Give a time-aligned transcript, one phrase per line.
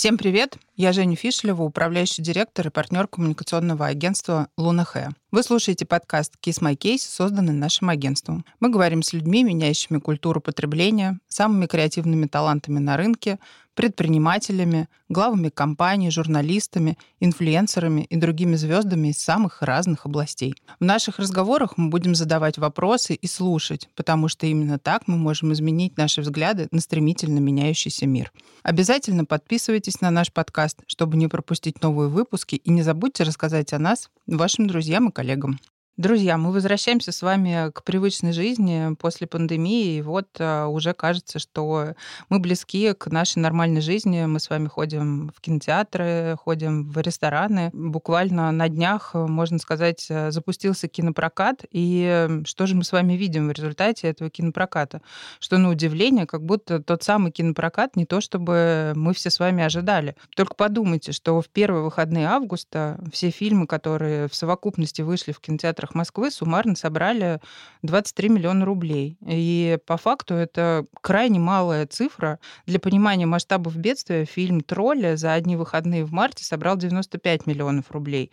[0.00, 0.56] Всем привет!
[0.76, 5.10] Я Женя Фишлева, управляющий директор и партнер коммуникационного агентства «Лунахэ».
[5.30, 8.46] Вы слушаете подкаст «Kiss My Case», созданный нашим агентством.
[8.60, 13.38] Мы говорим с людьми, меняющими культуру потребления, самыми креативными талантами на рынке,
[13.80, 20.54] предпринимателями, главами компаний, журналистами, инфлюенсерами и другими звездами из самых разных областей.
[20.80, 25.54] В наших разговорах мы будем задавать вопросы и слушать, потому что именно так мы можем
[25.54, 28.30] изменить наши взгляды на стремительно меняющийся мир.
[28.62, 33.78] Обязательно подписывайтесь на наш подкаст, чтобы не пропустить новые выпуски, и не забудьте рассказать о
[33.78, 35.58] нас вашим друзьям и коллегам.
[36.00, 41.38] Друзья, мы возвращаемся с вами к привычной жизни после пандемии, и вот а, уже кажется,
[41.38, 41.92] что
[42.30, 44.24] мы близки к нашей нормальной жизни.
[44.24, 47.68] Мы с вами ходим в кинотеатры, ходим в рестораны.
[47.74, 53.52] Буквально на днях, можно сказать, запустился кинопрокат, и что же мы с вами видим в
[53.52, 55.02] результате этого кинопроката?
[55.38, 59.62] Что, на удивление, как будто тот самый кинопрокат не то, чтобы мы все с вами
[59.62, 60.16] ожидали.
[60.34, 65.89] Только подумайте, что в первые выходные августа все фильмы, которые в совокупности вышли в кинотеатрах
[65.90, 67.40] театрах Москвы суммарно собрали
[67.82, 69.16] 23 миллиона рублей.
[69.26, 72.38] И по факту это крайне малая цифра.
[72.66, 78.30] Для понимания масштабов бедствия фильм «Тролли» за одни выходные в марте собрал 95 миллионов рублей,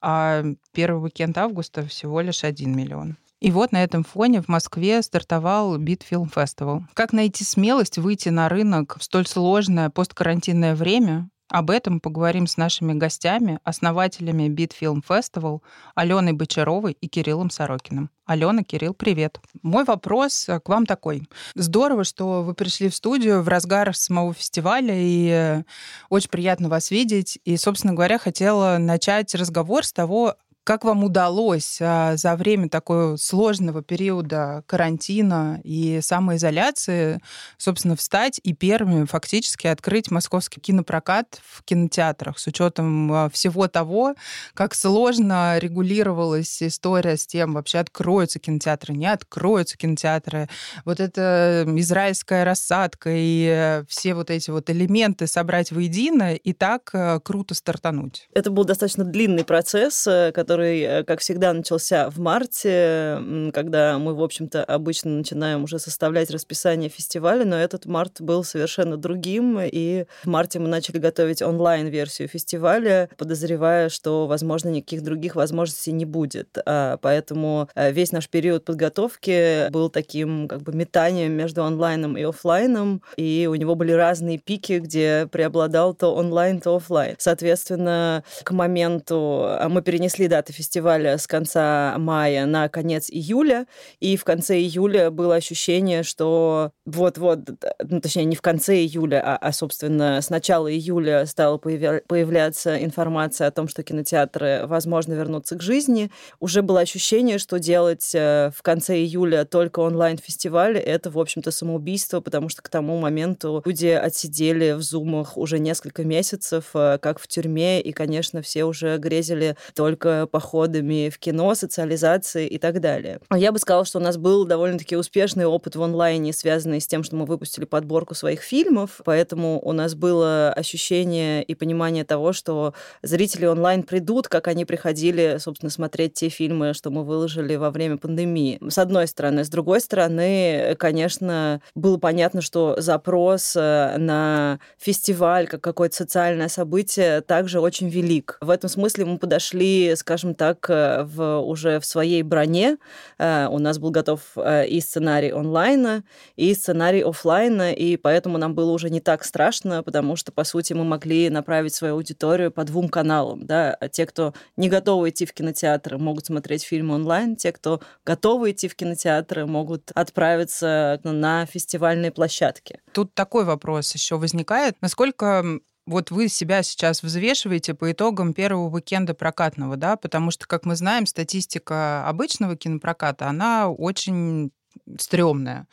[0.00, 3.16] а первый уикенд августа всего лишь 1 миллион.
[3.40, 6.84] И вот на этом фоне в Москве стартовал Битфилм Фестивал.
[6.94, 12.56] Как найти смелость выйти на рынок в столь сложное посткарантинное время об этом поговорим с
[12.56, 15.60] нашими гостями, основателями Beat Film Festival
[15.94, 18.10] Аленой Бочаровой и Кириллом Сорокиным.
[18.26, 19.40] Алена, Кирилл, привет.
[19.62, 21.28] Мой вопрос к вам такой.
[21.54, 25.62] Здорово, что вы пришли в студию в разгар самого фестиваля, и
[26.08, 27.38] очень приятно вас видеть.
[27.44, 30.34] И, собственно говоря, хотела начать разговор с того,
[30.66, 37.20] как вам удалось а, за время такого сложного периода карантина и самоизоляции,
[37.56, 44.16] собственно, встать и первыми фактически открыть московский кинопрокат в кинотеатрах с учетом а, всего того,
[44.54, 50.48] как сложно регулировалась история с тем, вообще откроются кинотеатры, не откроются кинотеатры.
[50.84, 57.20] Вот эта израильская рассадка и все вот эти вот элементы собрать воедино и так а,
[57.20, 58.28] круто стартануть.
[58.34, 63.20] Это был достаточно длинный процесс, э, который который, э, как всегда, начался в марте,
[63.52, 68.96] когда мы, в общем-то, обычно начинаем уже составлять расписание фестиваля, но этот март был совершенно
[68.96, 75.92] другим, и в марте мы начали готовить онлайн-версию фестиваля, подозревая, что, возможно, никаких других возможностей
[75.92, 76.56] не будет.
[76.64, 82.22] А, поэтому э, весь наш период подготовки был таким как бы метанием между онлайном и
[82.22, 87.14] офлайном, и у него были разные пики, где преобладал то онлайн, то офлайн.
[87.18, 93.66] Соответственно, к моменту а, мы перенесли даты даты фестиваля с конца мая на конец июля,
[93.98, 97.40] и в конце июля было ощущение, что вот-вот,
[97.82, 102.82] ну, точнее, не в конце июля, а, а собственно, с начала июля стала появля- появляться
[102.82, 106.10] информация о том, что кинотеатры, возможно, вернутся к жизни.
[106.38, 112.20] Уже было ощущение, что делать э, в конце июля только онлайн-фестиваль— это, в общем-то, самоубийство,
[112.20, 117.26] потому что к тому моменту люди отсидели в зумах уже несколько месяцев, э, как в
[117.26, 123.20] тюрьме, и, конечно, все уже грезили только походами в кино, социализацией и так далее.
[123.34, 127.04] Я бы сказала, что у нас был довольно-таки успешный опыт в онлайне, связанный с тем,
[127.04, 132.74] что мы выпустили подборку своих фильмов, поэтому у нас было ощущение и понимание того, что
[133.02, 137.96] зрители онлайн придут, как они приходили, собственно, смотреть те фильмы, что мы выложили во время
[137.96, 138.58] пандемии.
[138.68, 139.42] С одной стороны.
[139.42, 147.22] С другой стороны, конечно, было понятно, что запрос э, на фестиваль, как какое-то социальное событие,
[147.22, 148.36] также очень велик.
[148.42, 152.78] В этом смысле мы подошли, скажем, скажем так, э, в, уже в своей броне.
[153.18, 156.02] Э, у нас был готов э, и сценарий онлайна,
[156.36, 160.74] и сценарий офлайна, и поэтому нам было уже не так страшно, потому что, по сути,
[160.74, 163.46] мы могли направить свою аудиторию по двум каналам.
[163.46, 163.76] Да?
[163.80, 168.50] А те, кто не готовы идти в кинотеатры, могут смотреть фильмы онлайн, те, кто готовы
[168.50, 172.80] идти в кинотеатры, могут отправиться на фестивальные площадки.
[172.92, 174.74] Тут такой вопрос еще возникает.
[174.80, 180.64] Насколько вот вы себя сейчас взвешиваете по итогам первого уикенда прокатного, да, потому что, как
[180.66, 184.50] мы знаем, статистика обычного кинопроката, она очень
[184.98, 185.66] стрёмная,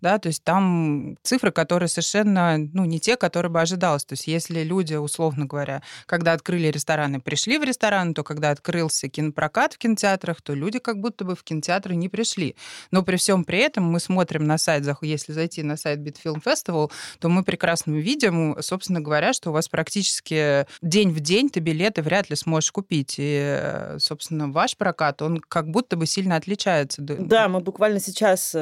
[0.00, 4.04] да, то есть там цифры, которые совершенно, ну, не те, которые бы ожидалось.
[4.04, 9.08] То есть если люди, условно говоря, когда открыли рестораны, пришли в ресторан, то когда открылся
[9.08, 12.56] кинопрокат в кинотеатрах, то люди как будто бы в кинотеатры не пришли.
[12.90, 16.90] Но при всем при этом мы смотрим на сайт, если зайти на сайт Bitfilm Festival,
[17.18, 22.02] то мы прекрасно видим, собственно говоря, что у вас практически день в день ты билеты
[22.02, 23.16] вряд ли сможешь купить.
[23.18, 27.02] И, собственно, ваш прокат, он как будто бы сильно отличается.
[27.02, 28.59] Да, мы буквально сейчас э,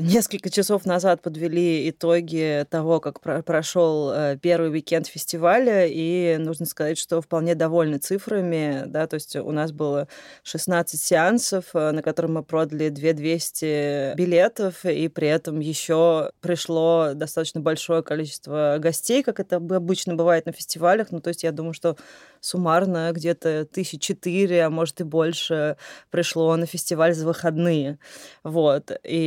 [0.00, 6.66] несколько часов назад подвели итоги того, как про прошел э, первый уикенд фестиваля, и нужно
[6.66, 10.08] сказать, что вполне довольны цифрами, да, то есть у нас было
[10.42, 17.60] 16 сеансов, э, на которые мы продали 2200 билетов, и при этом еще пришло достаточно
[17.60, 21.96] большое количество гостей, как это обычно бывает на фестивалях, ну, то есть я думаю, что
[22.40, 25.76] суммарно где-то тысячи четыре, а может и больше
[26.10, 27.98] пришло на фестиваль за выходные.
[28.42, 28.90] Вот.
[29.04, 29.17] И,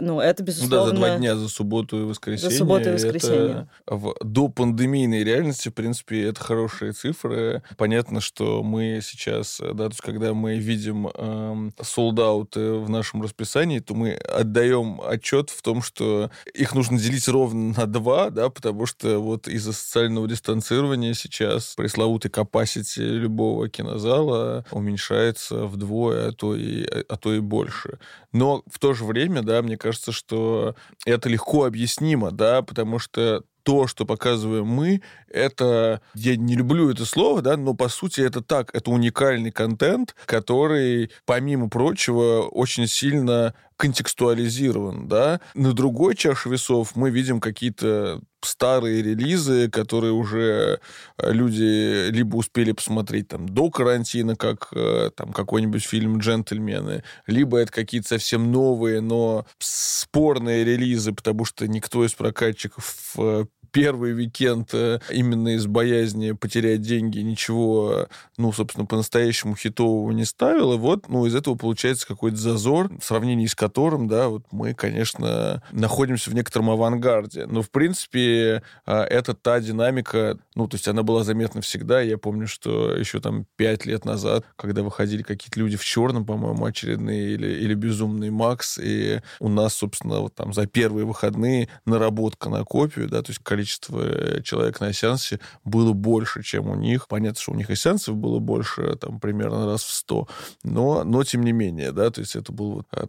[0.00, 0.78] ну, это, безусловно...
[0.78, 2.50] Ну да, за два дня, за субботу и воскресенье.
[2.50, 3.68] За субботу и воскресенье.
[3.86, 7.62] Это в до пандемийной реальности, в принципе, это хорошие цифры.
[7.76, 13.94] Понятно, что мы сейчас, да, то есть когда мы видим эм, в нашем расписании, то
[13.94, 19.18] мы отдаем отчет в том, что их нужно делить ровно на два, да, потому что
[19.18, 27.16] вот из-за социального дистанцирования сейчас пресловутый capacity любого кинозала уменьшается вдвое, а то и, а
[27.16, 27.98] то и больше.
[28.32, 30.74] Но в то же время, да, мне кажется, что
[31.04, 37.04] это легко объяснимо, да, потому что то, что показываем мы, это, я не люблю это
[37.04, 43.54] слово, да, но по сути это так, это уникальный контент, который, помимо прочего, очень сильно
[43.78, 45.40] контекстуализирован, да.
[45.54, 50.80] На другой чаше весов мы видим какие-то старые релизы, которые уже
[51.16, 57.58] э, люди либо успели посмотреть там до карантина, как э, там какой-нибудь фильм «Джентльмены», либо
[57.58, 64.72] это какие-то совсем новые, но спорные релизы, потому что никто из прокатчиков э, первый уикенд
[65.10, 68.08] именно из боязни потерять деньги ничего,
[68.38, 70.72] ну, собственно, по-настоящему хитового не ставил.
[70.72, 73.67] И вот, ну, из этого получается какой-то зазор, в сравнении с которым,
[74.08, 77.46] да, вот мы, конечно, находимся в некотором авангарде.
[77.46, 82.00] Но, в принципе, а, это та динамика, ну, то есть она была заметна всегда.
[82.00, 86.64] Я помню, что еще там пять лет назад, когда выходили какие-то люди в черном, по-моему,
[86.64, 92.48] очередные, или, или безумный Макс, и у нас, собственно, вот там за первые выходные наработка
[92.48, 97.08] на копию, да, то есть количество э, человек на сеансе было больше, чем у них.
[97.08, 100.28] Понятно, что у них и сеансов было больше, там, примерно раз в сто,
[100.62, 103.06] но, но тем не менее, да, то есть это был вот э,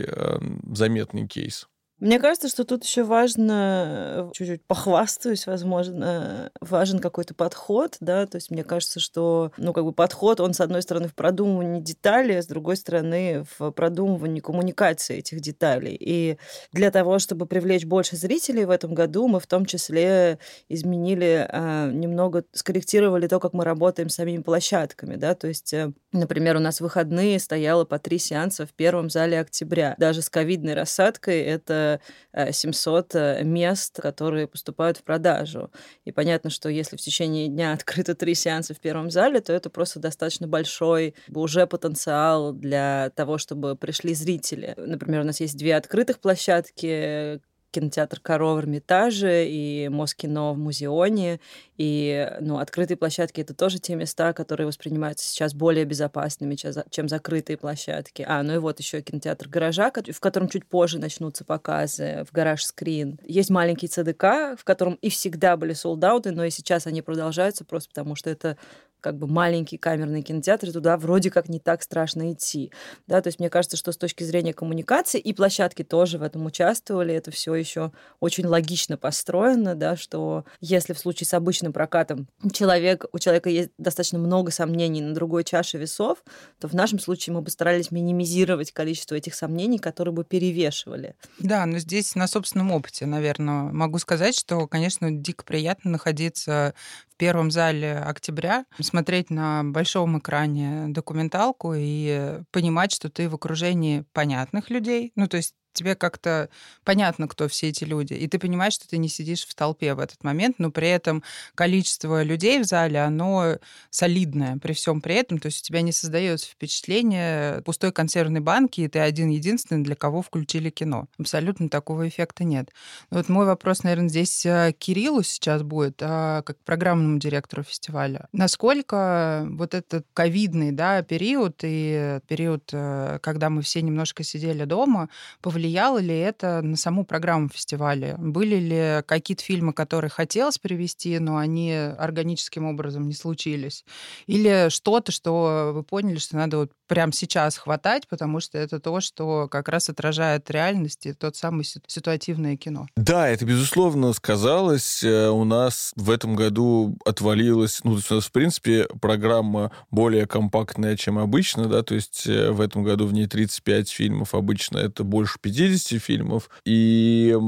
[0.00, 0.38] такой э,
[0.74, 1.68] заметный кейс.
[2.00, 8.36] Мне кажется, что тут еще важно, э, чуть-чуть похвастаюсь, возможно, важен какой-то подход, да, то
[8.36, 12.38] есть мне кажется, что, ну, как бы подход, он, с одной стороны, в продумывании деталей,
[12.38, 15.94] а с другой стороны, в продумывании коммуникации этих деталей.
[16.00, 16.38] И
[16.72, 20.38] для того, чтобы привлечь больше зрителей в этом году, мы в том числе
[20.70, 25.92] изменили, а, немного скорректировали то, как мы работаем с самими площадками, да, то есть, э,
[26.12, 29.94] например, у нас выходные стояло по три сеанса в первом зале октября.
[29.98, 31.89] Даже с ковидной рассадкой это
[32.34, 35.70] 700 э, мест, которые поступают в продажу.
[36.04, 39.70] И понятно, что если в течение дня открыто три сеанса в первом зале, то это
[39.70, 44.74] просто достаточно большой уже потенциал для того, чтобы пришли зрители.
[44.76, 51.40] Например, у нас есть две открытых площадки, кинотеатр «Корова» в Эрмитаже и Москино в Музеоне.
[51.76, 56.56] И ну, открытые площадки— это тоже те места, которые воспринимаются сейчас более безопасными,
[56.90, 58.24] чем закрытые площадки.
[58.26, 62.64] А, ну и вот еще кинотеатр «Гаража», в котором чуть позже начнутся показы, в «Гараж
[62.64, 63.18] Скрин».
[63.24, 67.88] Есть маленький ЦДК, в котором и всегда были солдаты, но и сейчас они продолжаются просто
[67.90, 68.56] потому, что это
[69.00, 72.72] как бы маленький камерный кинотеатр, туда вроде как не так страшно идти.
[73.06, 76.46] Да, то есть мне кажется, что с точки зрения коммуникации, и площадки тоже в этом
[76.46, 82.28] участвовали, это все еще очень логично построено, да, что если в случае с обычным прокатом
[82.52, 86.22] человек, у человека есть достаточно много сомнений на другой чаше весов,
[86.58, 91.14] то в нашем случае мы бы старались минимизировать количество этих сомнений, которые бы перевешивали.
[91.38, 96.74] Да, но здесь на собственном опыте, наверное, могу сказать, что, конечно, дико приятно находиться
[97.20, 104.70] первом зале октября, смотреть на большом экране документалку и понимать, что ты в окружении понятных
[104.70, 105.12] людей.
[105.16, 106.48] Ну, то есть тебе как-то
[106.84, 110.00] понятно, кто все эти люди, и ты понимаешь, что ты не сидишь в толпе в
[110.00, 111.22] этот момент, но при этом
[111.54, 113.58] количество людей в зале, оно
[113.90, 118.82] солидное при всем при этом, то есть у тебя не создается впечатление пустой консервной банки,
[118.82, 121.06] и ты один-единственный, для кого включили кино.
[121.18, 122.70] Абсолютно такого эффекта нет.
[123.10, 128.28] Вот мой вопрос, наверное, здесь э, Кириллу сейчас будет, а, как программному директору фестиваля.
[128.32, 135.08] Насколько вот этот ковидный да, период и период, э, когда мы все немножко сидели дома,
[135.40, 138.16] повлиял повлияло ли это на саму программу фестиваля?
[138.18, 143.84] Были ли какие-то фильмы, которые хотелось привести, но они органическим образом не случились?
[144.26, 149.00] Или что-то, что вы поняли, что надо вот прямо сейчас хватать, потому что это то,
[149.00, 152.88] что как раз отражает реальность и тот самый ситуативное кино.
[152.96, 155.04] Да, это, безусловно, сказалось.
[155.04, 160.96] Э, у нас в этом году отвалилась, ну, то есть в принципе, программа более компактная,
[160.96, 165.04] чем обычно, да, то есть э, в этом году в ней 35 фильмов, обычно это
[165.04, 167.38] больше 50 фильмов, и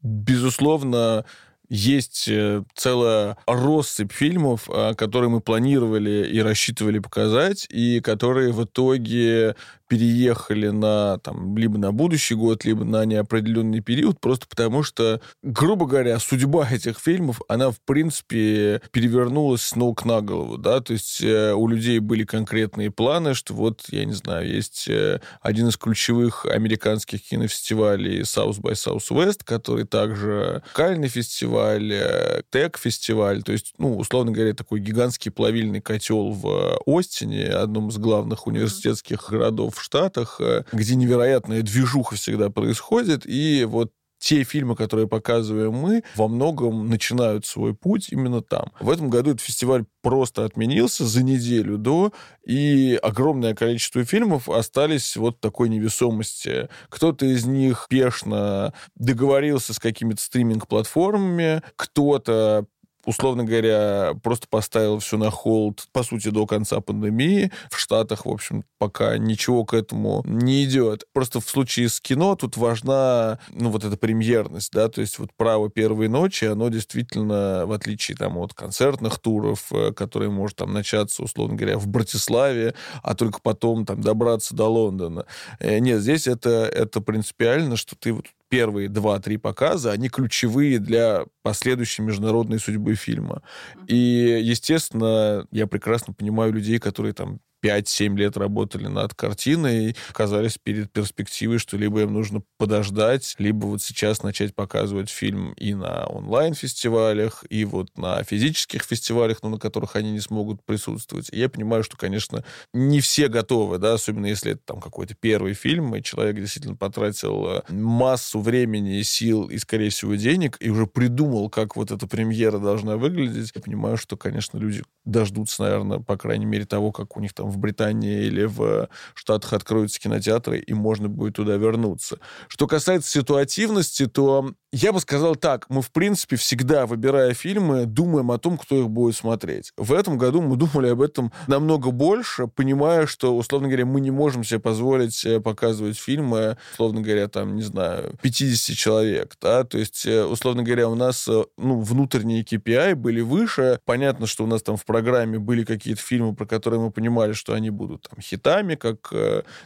[0.00, 1.26] безусловно,
[1.68, 8.64] есть э, целая россыпь фильмов, а, которые мы планировали и рассчитывали показать, и которые в
[8.64, 9.54] итоге
[9.88, 15.86] переехали на там, либо на будущий год, либо на неопределенный период, просто потому что, грубо
[15.86, 21.22] говоря, судьба этих фильмов, она, в принципе, перевернулась с ног на голову, да, то есть
[21.22, 25.76] э, у людей были конкретные планы, что вот, я не знаю, есть э, один из
[25.76, 33.96] ключевых американских кинофестивалей South by Southwest, который также кальный фестиваль, э, Тек-фестиваль, то есть, ну,
[33.96, 40.40] условно говоря, такой гигантский плавильный котел в Остине, одном из главных университетских городов в Штатах,
[40.40, 46.88] э, где невероятная движуха всегда происходит, и вот те фильмы, которые показываем мы, во многом
[46.88, 48.72] начинают свой путь именно там.
[48.80, 52.12] В этом году этот фестиваль просто отменился за неделю до,
[52.44, 56.68] и огромное количество фильмов остались вот такой невесомости.
[56.88, 62.66] Кто-то из них пешно договорился с какими-то стриминг-платформами, кто-то
[63.04, 67.50] условно говоря, просто поставил все на холд, по сути, до конца пандемии.
[67.70, 71.04] В Штатах, в общем, пока ничего к этому не идет.
[71.12, 75.30] Просто в случае с кино тут важна, ну, вот эта премьерность, да, то есть вот
[75.36, 80.72] право первой ночи, оно действительно, в отличие там от концертных туров, э, которые может там
[80.72, 85.24] начаться, условно говоря, в Братиславе, а только потом там добраться до Лондона.
[85.60, 91.24] Э, нет, здесь это, это принципиально, что ты вот первые два-три показа, они ключевые для
[91.42, 93.42] последующей международной судьбы фильма.
[93.86, 93.96] И,
[94.42, 101.58] естественно, я прекрасно понимаю людей, которые там 5-7 лет работали над картиной, оказались перед перспективой,
[101.58, 107.64] что либо им нужно подождать, либо вот сейчас начать показывать фильм и на онлайн-фестивалях, и
[107.64, 111.28] вот на физических фестивалях, но на которых они не смогут присутствовать.
[111.32, 115.54] И я понимаю, что, конечно, не все готовы, да, особенно если это там какой-то первый
[115.54, 120.86] фильм, и человек действительно потратил э, массу времени, сил и, скорее всего, денег, и уже
[120.86, 123.52] придумал, как вот эта премьера должна выглядеть.
[123.54, 127.50] Я понимаю, что, конечно, люди дождутся, наверное, по крайней мере, того, как у них там
[127.50, 132.18] в Британии или в Штатах откроются кинотеатры, и можно будет туда вернуться.
[132.48, 138.30] Что касается ситуативности, то я бы сказал так, мы, в принципе, всегда, выбирая фильмы, думаем
[138.30, 139.72] о том, кто их будет смотреть.
[139.78, 144.10] В этом году мы думали об этом намного больше, понимая, что, условно говоря, мы не
[144.10, 149.78] можем себе позволить э, показывать фильмы, условно говоря, там, не знаю, 50 человек, да, то
[149.78, 154.46] есть, э, условно говоря, у нас, э, ну, внутренние KPI были выше, понятно, что у
[154.46, 158.20] нас там в программе были какие-то фильмы, про которые мы понимали, что они будут там
[158.20, 159.12] хитами, как,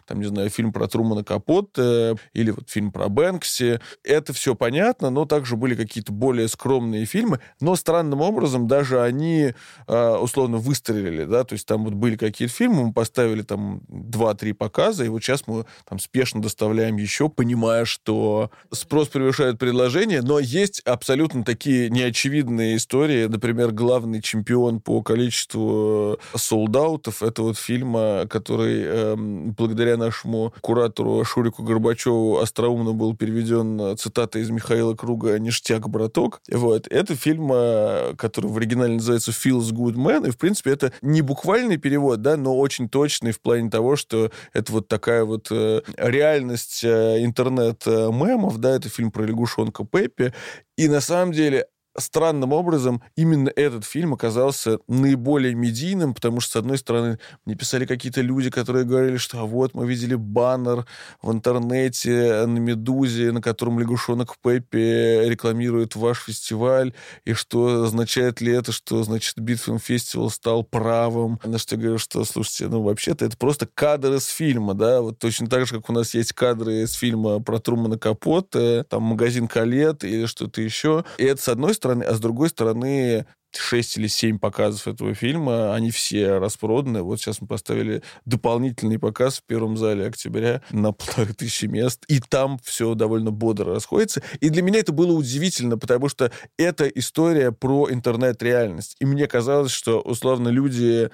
[0.07, 3.81] там, не знаю, фильм про Трумана Капот или вот фильм про Бэнкси.
[4.05, 9.01] Это все понятно, понятно, но также были какие-то более скромные фильмы, но странным образом даже
[9.01, 9.55] они
[9.87, 14.55] э, условно выстрелили, да, то есть там вот были какие-то фильмы, мы поставили там 2-3
[14.55, 20.39] показа, и вот сейчас мы там спешно доставляем еще, понимая, что спрос превышает предложение, но
[20.39, 27.95] есть абсолютно такие неочевидные истории, например, главный чемпион по количеству солдаутов, это вот фильм,
[28.29, 35.89] который э, благодаря нашему куратору Шурику Горбачеву остроумно был переведен цитата из Михаила Круга «Ништяк,
[35.89, 36.41] браток».
[36.51, 36.87] Вот.
[36.89, 41.23] Это фильм, э, который в оригинале называется «Feels Good Man», и, в принципе, это не
[41.23, 45.83] буквальный перевод, да, но очень точный в плане того, что это вот такая вот э,
[45.97, 50.33] реальность э, интернет-мемов, да, это фильм про лягушонка Пеппи,
[50.77, 56.57] и на самом деле странным образом именно этот фильм оказался наиболее медийным, потому что, с
[56.57, 60.87] одной стороны, мне писали какие-то люди, которые говорили, что а вот мы видели баннер
[61.21, 66.95] в интернете на «Медузе», на котором лягушонок Пеппи рекламирует ваш фестиваль,
[67.25, 71.41] и что означает ли это, что, значит, Битфилм Фестивал стал правым.
[71.45, 75.19] На что я говорю, что, слушайте, ну, вообще-то это просто кадр из фильма, да, вот
[75.19, 79.49] точно так же, как у нас есть кадры из фильма про Трумана Капота, там «Магазин
[79.49, 81.05] Калет» или что-то еще.
[81.19, 85.75] И это, с одной стороны, а с другой стороны, 6 или 7 показов этого фильма,
[85.75, 87.03] они все распроданы.
[87.03, 92.21] Вот сейчас мы поставили дополнительный показ в первом зале октября на полторы тысячи мест, и
[92.21, 94.23] там все довольно бодро расходится.
[94.41, 98.97] И для меня это было удивительно, потому что это история про интернет-реальность.
[99.01, 101.11] И мне казалось, что, условно, люди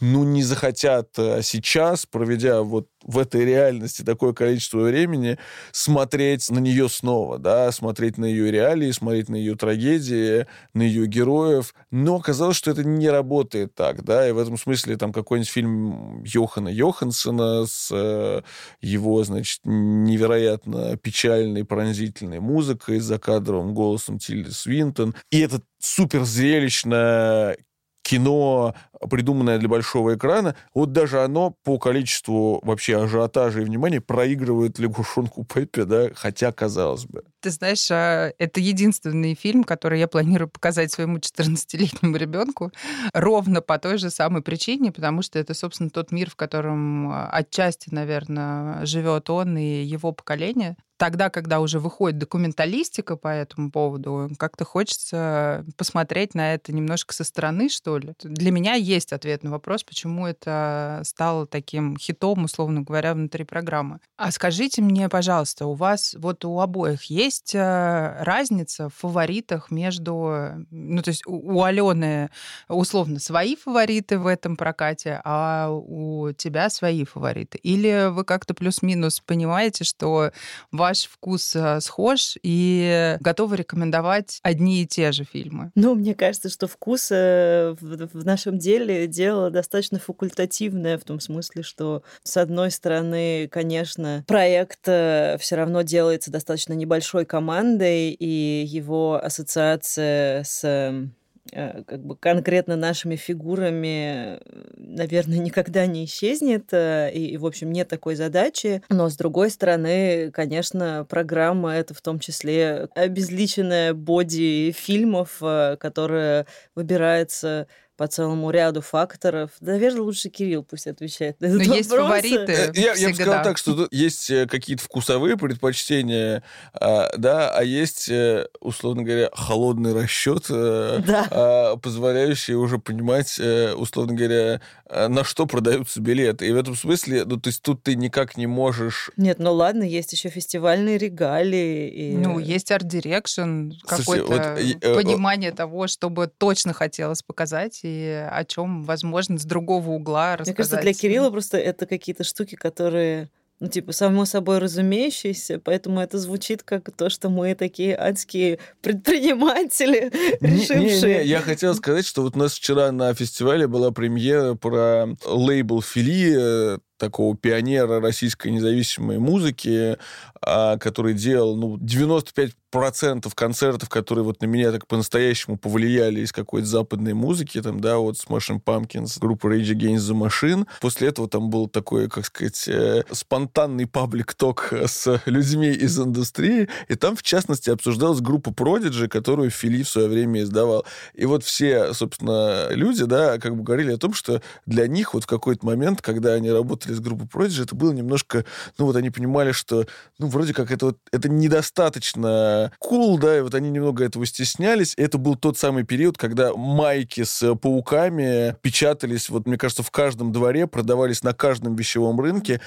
[0.00, 5.38] ну, не захотят э, сейчас, проведя вот в этой реальности такое количество времени,
[5.72, 11.06] смотреть на нее снова, да, смотреть на ее реалии, смотреть на ее трагедии, на ее
[11.06, 11.74] героев.
[11.90, 16.22] Но оказалось, что это не работает так, да, и в этом смысле там какой-нибудь фильм
[16.24, 18.42] Йохана Йохансона с э,
[18.80, 27.56] его, значит, невероятно печальной, пронзительной музыкой, за кадровым голосом Тильды Свинтон, и это супер зрелищное
[28.02, 28.74] кино,
[29.08, 35.44] придуманное для большого экрана, вот даже оно по количеству вообще ажиотажа и внимания проигрывает лягушонку
[35.44, 37.24] Пеппе, да, хотя казалось бы.
[37.40, 42.72] Ты знаешь, а, это единственный фильм, который я планирую показать своему 14-летнему ребенку
[43.12, 47.28] ровно по той же самой причине, потому что это, собственно, тот мир, в котором а,
[47.30, 54.30] отчасти, наверное, живет он и его поколение тогда, когда уже выходит документалистика по этому поводу,
[54.38, 58.12] как-то хочется посмотреть на это немножко со стороны, что ли.
[58.22, 64.00] Для меня есть ответ на вопрос, почему это стало таким хитом, условно говоря, внутри программы.
[64.18, 70.66] А скажите мне, пожалуйста, у вас вот у обоих есть э, разница в фаворитах между...
[70.70, 72.28] Ну, то есть у Алены
[72.68, 77.56] условно свои фавориты в этом прокате, а у тебя свои фавориты?
[77.56, 80.32] Или вы как-то плюс-минус понимаете, что
[80.70, 85.70] ваш ваш вкус э, схож и готовы рекомендовать одни и те же фильмы?
[85.76, 91.62] Ну, мне кажется, что вкус э, в нашем деле дело достаточно факультативное, в том смысле,
[91.62, 99.20] что, с одной стороны, конечно, проект э, все равно делается достаточно небольшой командой, и его
[99.22, 101.06] ассоциация с Э,
[101.50, 104.38] как бы конкретно нашими фигурами, э,
[104.76, 106.72] наверное, никогда не исчезнет.
[106.72, 108.82] Э, и, в общем, нет такой задачи.
[108.88, 115.38] Но, с другой стороны, конечно, программа— это в том числе обезличенная боди фильмов,
[115.78, 117.66] которая выбирается
[118.00, 119.50] по целому ряду факторов.
[119.60, 123.44] Наверное, лучше Кирилл пусть отвечает на этот Но есть фавориты э, я, я бы сказал
[123.44, 126.42] так, что тут есть э, какие-то вкусовые предпочтения,
[126.72, 131.28] а, да, а есть, э, условно говоря, холодный расчет, да.
[131.30, 136.46] а, позволяющий уже понимать, условно говоря, на что продаются билеты.
[136.46, 139.10] И в этом смысле, ну, то есть тут ты никак не можешь...
[139.18, 141.90] Нет, ну ладно, есть еще фестивальные регалии.
[141.90, 142.16] И...
[142.16, 148.84] Ну, есть art direction, какое-то вот, понимание того, чтобы точно хотелось показать, и о чем,
[148.84, 150.48] возможно, с другого угла рассказать.
[150.48, 153.28] Мне кажется, для Кирилла просто это какие-то штуки, которые
[153.60, 160.10] ну, типа, само собой разумеющиеся, поэтому это звучит как то, что мы такие адские предприниматели,
[160.40, 161.18] решившие...
[161.18, 165.08] Не, не, я хотел сказать, что вот у нас вчера на фестивале была премьера про
[165.26, 169.98] лейбл Фили, э, такого пионера российской независимой музыки,
[170.42, 176.32] а, который делал ну, 95 процентов концертов, которые вот на меня так по-настоящему повлияли из
[176.32, 180.66] какой-то западной музыки, там, да, вот Smashing Pumpkins, группа Rage Against the Machine.
[180.80, 186.94] После этого там был такой, как сказать, э, спонтанный паблик-ток с людьми из индустрии, и
[186.94, 190.86] там, в частности, обсуждалась группа Prodigy, которую Фили в свое время издавал.
[191.14, 195.24] И вот все, собственно, люди, да, как бы говорили о том, что для них вот
[195.24, 198.44] в какой-то момент, когда они работали с группой Prodigy, это было немножко,
[198.78, 199.86] ну вот они понимали, что,
[200.18, 204.94] ну, вроде как это вот, это недостаточно cool, да, и вот они немного этого стеснялись.
[204.96, 210.32] Это был тот самый период, когда майки с пауками печатались, вот, мне кажется, в каждом
[210.32, 212.60] дворе, продавались на каждом вещевом рынке.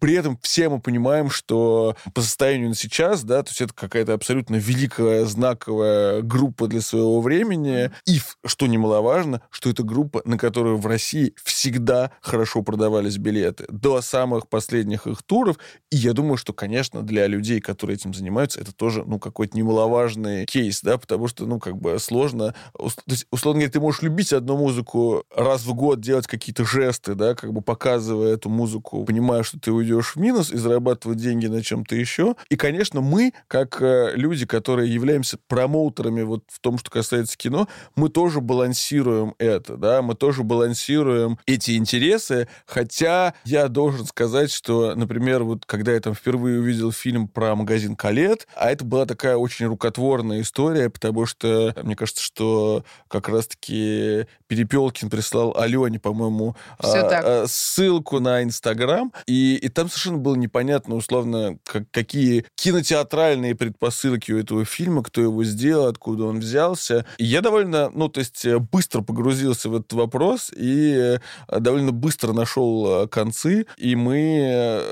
[0.00, 4.14] При этом все мы понимаем, что по состоянию на сейчас, да, то есть это какая-то
[4.14, 7.90] абсолютно великая, знаковая группа для своего времени.
[8.06, 13.64] И, что немаловажно, что это группа, на которую в России всегда хорошо продавались билеты.
[13.68, 15.58] До самых последних их туров.
[15.90, 20.46] И я думаю, что, конечно, для людей, которые этим занимаются, это тоже, ну, какой-то немаловажный
[20.46, 22.54] кейс, да, потому что, ну, как бы сложно.
[22.74, 27.14] То есть, условно говоря, ты можешь любить одну музыку раз в год, делать какие-то жесты,
[27.14, 31.46] да, как бы показывая эту музыку, понимая, что ты уйдешь в минус и зарабатывать деньги
[31.46, 32.34] на чем-то еще.
[32.48, 37.68] И, конечно, мы, как э, люди, которые являемся промоутерами вот в том, что касается кино,
[37.96, 44.94] мы тоже балансируем это, да, мы тоже балансируем эти интересы, хотя я должен сказать, что,
[44.94, 49.36] например, вот когда я там впервые увидел фильм про магазин Калет, а это была такая
[49.36, 57.42] очень рукотворная история, потому что мне кажется, что как раз-таки Перепелкин прислал Алене, по-моему, а,
[57.42, 64.32] а, ссылку на Инстаграм, и, и там совершенно было непонятно, условно, как, какие кинотеатральные предпосылки
[64.32, 67.04] у этого фильма, кто его сделал, откуда он взялся.
[67.18, 71.92] И я довольно, ну, то есть э, быстро погрузился в этот вопрос и э, довольно
[71.92, 74.82] быстро нашел концы, и мы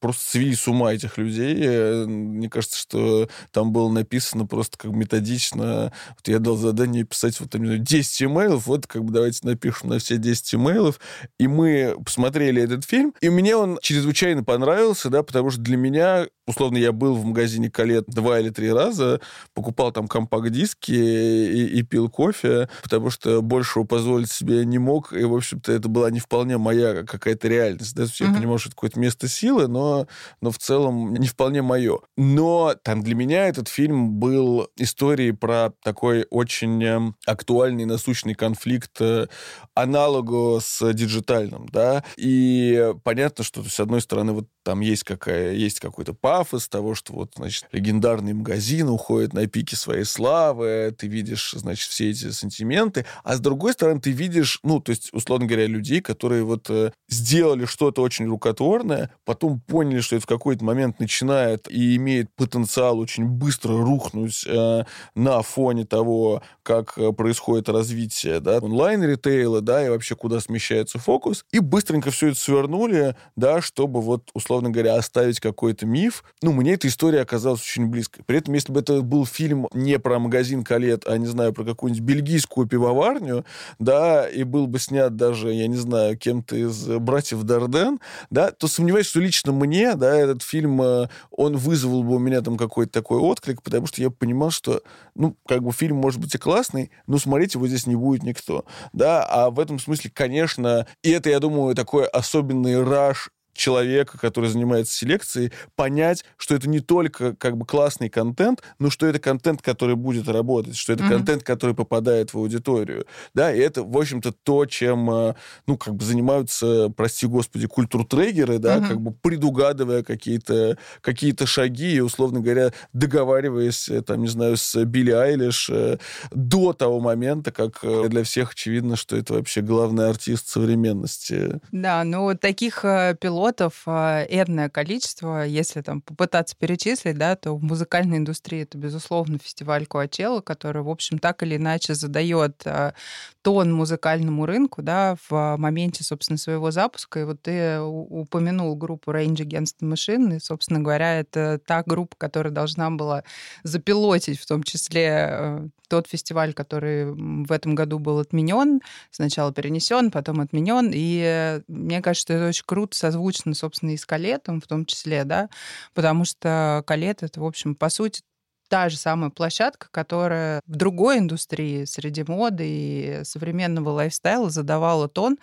[0.00, 2.06] просто свели с ума этих людей.
[2.06, 5.92] Мне кажется, что там было написано просто как методично.
[6.10, 9.98] Вот я дал задание писать вот там, 10 имейлов, вот как бы давайте напишем на
[9.98, 11.00] все 10 имейлов.
[11.38, 16.26] И мы посмотрели этот фильм, и мне он чрезвычайно понравился, да, потому что для меня
[16.50, 19.20] условно, я был в магазине Калет два или три раза,
[19.54, 25.24] покупал там компакт-диски и, и пил кофе, потому что большего позволить себе не мог, и,
[25.24, 27.94] в общем-то, это была не вполне моя какая-то реальность.
[27.94, 28.02] Да?
[28.02, 28.34] Я mm-hmm.
[28.34, 30.06] понимал, что это какое-то место силы, но,
[30.40, 32.00] но в целом не вполне мое.
[32.16, 39.00] Но там для меня этот фильм был историей про такой очень эм, актуальный, насущный конфликт
[39.00, 39.28] э,
[39.74, 45.80] аналогу с диджитальным, да, и понятно, что, с одной стороны, вот там есть, какая, есть
[45.80, 51.54] какой-то пафос того, что вот, значит, легендарный магазин уходит на пике своей славы, ты видишь,
[51.56, 55.66] значит, все эти сантименты, а с другой стороны ты видишь, ну, то есть, условно говоря,
[55.66, 61.00] людей, которые вот э, сделали что-то очень рукотворное, потом поняли, что это в какой-то момент
[61.00, 68.38] начинает и имеет потенциал очень быстро рухнуть э, на фоне того, как э, происходит развитие,
[68.40, 74.02] да, онлайн-ритейла, да, и вообще куда смещается фокус, и быстренько все это свернули, да, чтобы
[74.02, 76.22] вот, условно говоря, оставить какой-то миф.
[76.42, 78.22] Ну, мне эта история оказалась очень близкой.
[78.26, 81.64] При этом, если бы это был фильм не про магазин Калет, а, не знаю, про
[81.64, 83.46] какую-нибудь бельгийскую пивоварню,
[83.78, 88.68] да, и был бы снят даже, я не знаю, кем-то из братьев Дарден, да, то
[88.68, 92.92] сомневаюсь, что лично мне, да, этот фильм, э, он вызвал бы у меня там какой-то
[92.92, 94.82] такой отклик, потому что я понимал, что,
[95.14, 98.66] ну, как бы фильм может быть и классный, но смотреть его здесь не будет никто,
[98.92, 104.48] да, а в этом смысле, конечно, и это, я думаю, такой особенный раш человека, который
[104.48, 109.62] занимается селекцией, понять, что это не только как бы классный контент, но что это контент,
[109.62, 111.08] который будет работать, что это mm-hmm.
[111.08, 113.06] контент, который попадает в аудиторию.
[113.34, 115.34] Да, и это, в общем-то, то, чем, э,
[115.66, 118.88] ну, как бы занимаются, прости господи, культуртрегеры, да, mm-hmm.
[118.88, 124.84] как бы предугадывая какие-то какие шаги и, условно говоря, договариваясь, э, там, не знаю, с
[124.84, 125.98] Билли Айлиш э,
[126.30, 131.60] до того момента, как для всех очевидно, что это вообще главный артист современности.
[131.72, 135.46] Да, ну, таких пилотов пилотов а, энное количество.
[135.46, 140.90] Если там попытаться перечислить, да, то в музыкальной индустрии это, безусловно, фестиваль Коачелла, который, в
[140.90, 142.94] общем, так или иначе задает а,
[143.42, 147.20] тон музыкальному рынку, да, в моменте, собственно, своего запуска.
[147.20, 152.14] И вот ты упомянул группу Range Against the Machine, и, собственно говоря, это та группа,
[152.18, 153.24] которая должна была
[153.62, 160.10] запилотить в том числе э, тот фестиваль, который в этом году был отменен, сначала перенесен,
[160.10, 160.90] потом отменен.
[160.92, 164.84] И э, мне кажется, что это очень круто созвучно, собственно, и с Калетом в том
[164.84, 165.48] числе, да,
[165.94, 168.22] потому что Калет— это, в общем, по сути,
[168.70, 175.38] та же самая площадка, которая в другой индустрии, среди моды и современного лайфстайла задавала тон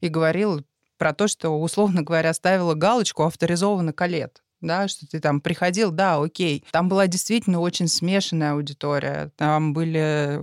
[0.00, 0.62] и говорила
[0.98, 6.16] про то, что, условно говоря, ставила галочку «авторизованный калет» да, что ты там приходил, да,
[6.16, 6.64] окей.
[6.70, 9.30] Там была действительно очень смешанная аудитория.
[9.36, 10.40] Там были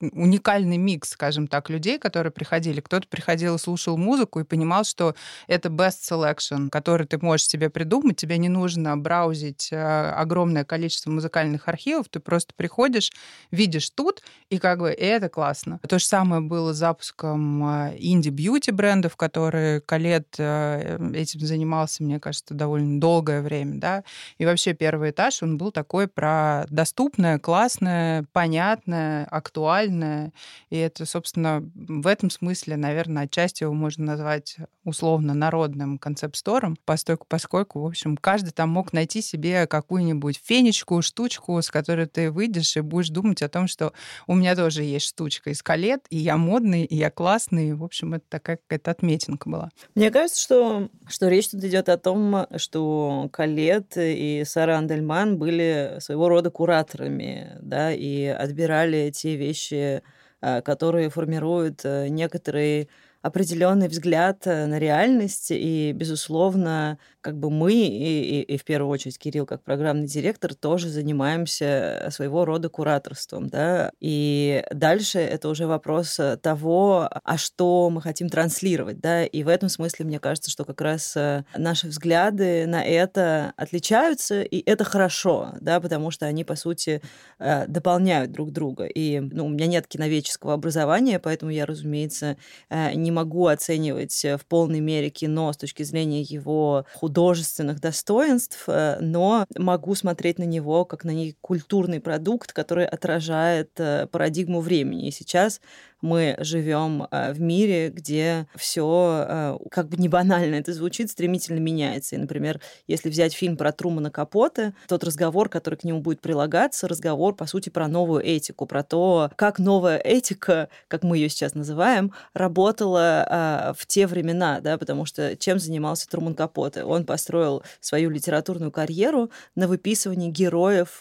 [0.00, 2.80] уникальный микс, скажем так, людей, которые приходили.
[2.80, 5.14] Кто-то приходил и слушал музыку и понимал, что
[5.46, 8.16] это best selection, который ты можешь себе придумать.
[8.16, 12.08] Тебе не нужно браузить э, огромное количество музыкальных архивов.
[12.10, 13.10] Ты просто приходишь,
[13.50, 15.80] видишь тут, и как бы и это классно.
[15.88, 22.20] То же самое было с запуском э, инди-бьюти брендов, которые Калет э, этим занимался, мне
[22.20, 24.04] кажется, довольно долгое время время, да.
[24.38, 30.32] И вообще первый этаж, он был такой про доступное, классное, понятное, актуальное.
[30.70, 37.26] И это, собственно, в этом смысле, наверное, отчасти его можно назвать условно народным концепт-стором, постольку,
[37.28, 42.76] поскольку, в общем, каждый там мог найти себе какую-нибудь фенечку, штучку, с которой ты выйдешь
[42.76, 43.92] и будешь думать о том, что
[44.26, 47.68] у меня тоже есть штучка из колет, и я модный, и я классный.
[47.68, 49.70] И, в общем, это такая какая-то отметинка была.
[49.94, 55.38] Мне кажется, что, что речь тут идет о том, что колет лет и Сара Андельман
[55.38, 60.02] были своего рода кураторами, да, и отбирали те вещи,
[60.40, 62.88] а, которые формируют э, некоторые
[63.22, 68.90] определенный взгляд э, на реальность, и, безусловно, как бы мы, и, и, и в первую
[68.90, 75.68] очередь Кирилл, как программный директор, тоже занимаемся своего рода кураторством, да, и дальше это уже
[75.68, 80.50] вопрос э, того, а что мы хотим транслировать, да, и в этом смысле мне кажется,
[80.50, 86.26] что как раз э, наши взгляды на это отличаются, и это хорошо, да, потому что
[86.26, 87.00] они, по сути,
[87.38, 92.36] дополняют друг друга, и, ну, у меня нет киноведческого образования, поэтому я, разумеется,
[92.70, 99.46] не не могу оценивать в полной мере кино с точки зрения его художественных достоинств, но
[99.56, 103.72] могу смотреть на него как на некий культурный продукт, который отражает
[104.10, 105.08] парадигму времени.
[105.08, 105.60] И сейчас
[106.02, 112.16] мы живем в мире, где все, как бы не банально это звучит, стремительно меняется.
[112.16, 116.88] И, например, если взять фильм про Трумана Капоте, тот разговор, который к нему будет прилагаться,
[116.88, 121.54] разговор, по сути, про новую этику, про то, как новая этика, как мы ее сейчас
[121.54, 126.84] называем, работала а, в те времена, да, потому что чем занимался Труман Капоте?
[126.84, 131.00] Он построил свою литературную карьеру на выписывании героев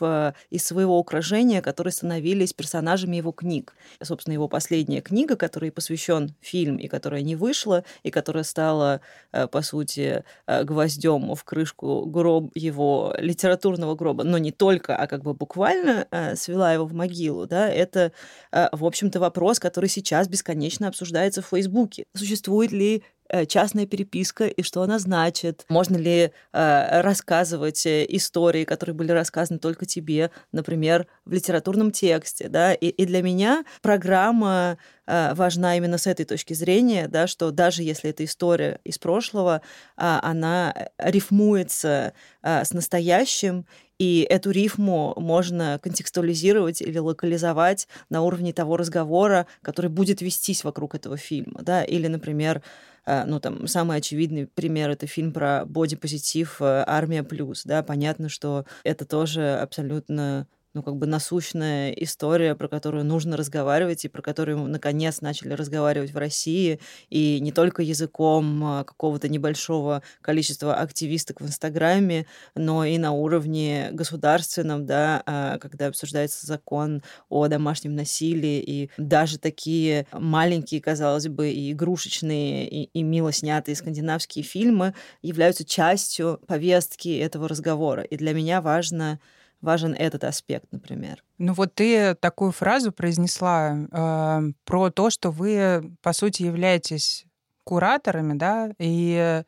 [0.50, 3.74] из своего окружения, которые становились персонажами его книг.
[4.02, 4.48] Собственно, его
[4.92, 9.00] последняя книга, которой посвящен фильм, и которая не вышла, и которая стала,
[9.32, 15.08] а, по сути, а, гвоздем в крышку гроб его литературного гроба, но не только, а
[15.08, 18.12] как бы буквально а, свела его в могилу, да, это,
[18.52, 22.04] в общем-то, вопрос, который сейчас бесконечно обсуждается в Фейсбуке.
[22.16, 25.66] Существует ли Э, частная переписка и что она значит.
[25.70, 32.50] Можно ли э, рассказывать э, истории, которые были рассказаны только тебе, например, в литературном тексте.
[32.50, 32.74] Да?
[32.74, 37.84] И, и для меня программа э, важна именно с этой точки зрения, да, что даже
[37.84, 39.62] если эта история из прошлого,
[39.98, 43.66] э, она рифмуется э, с настоящим,
[43.98, 50.96] и эту рифму можно контекстуализировать или локализовать на уровне того разговора, который будет вестись вокруг
[50.96, 51.62] этого фильма.
[51.62, 51.84] Да?
[51.84, 52.64] Или, например, Э,
[53.06, 58.66] ну, там, самый очевидный пример— это фильм про бодипозитив э, «Армия плюс», да, понятно, что
[58.84, 64.60] это тоже абсолютно ну, как бы насущная история, про которую нужно разговаривать, и про которую
[64.60, 66.80] мы, наконец, начали разговаривать в России,
[67.10, 73.90] и не только языком а, какого-то небольшого количества активисток в Инстаграме, но и на уровне
[73.92, 81.50] государственном, да, а, когда обсуждается закон о домашнем насилии, и даже такие маленькие, казалось бы,
[81.50, 88.04] и игрушечные, и, и мило снятые скандинавские фильмы являются частью повестки этого разговора.
[88.04, 89.20] И для меня важно
[89.62, 91.24] важен этот аспект, например.
[91.38, 97.26] Ну вот ты такую фразу произнесла э, про то, что вы, по сути, являетесь
[97.64, 99.44] кураторами, да, и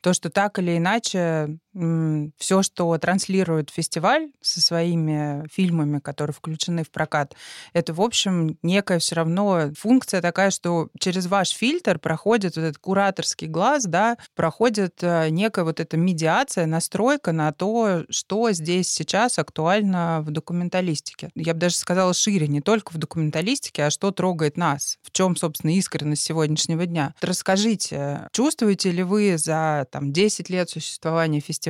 [0.00, 1.58] то, что так или иначе
[2.38, 7.34] все, что транслирует фестиваль со своими фильмами, которые включены в прокат,
[7.72, 12.78] это, в общем, некая все равно функция такая, что через ваш фильтр проходит вот этот
[12.78, 19.38] кураторский глаз, да, проходит э, некая вот эта медиация, настройка на то, что здесь сейчас
[19.38, 21.30] актуально в документалистике.
[21.34, 25.36] Я бы даже сказала шире, не только в документалистике, а что трогает нас, в чем,
[25.36, 27.14] собственно, искренность сегодняшнего дня.
[27.20, 31.65] Расскажите, чувствуете ли вы за там, 10 лет существования фестиваля,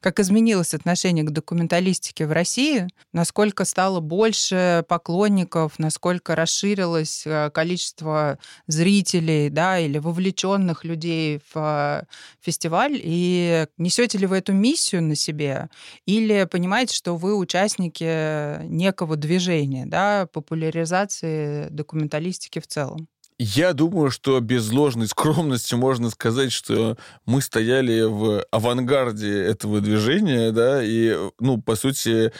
[0.00, 8.38] как изменилось отношение к документалистике в России, насколько стало больше поклонников, насколько расширилось э, количество
[8.66, 12.04] зрителей да, или вовлеченных людей в э,
[12.40, 15.68] фестиваль, и несете ли вы эту миссию на себе,
[16.06, 23.08] или понимаете, что вы участники некого движения, да, популяризации документалистики в целом?
[23.42, 30.52] Я думаю, что без ложной скромности можно сказать, что мы стояли в авангарде этого движения,
[30.52, 32.34] да, и, ну, по сути,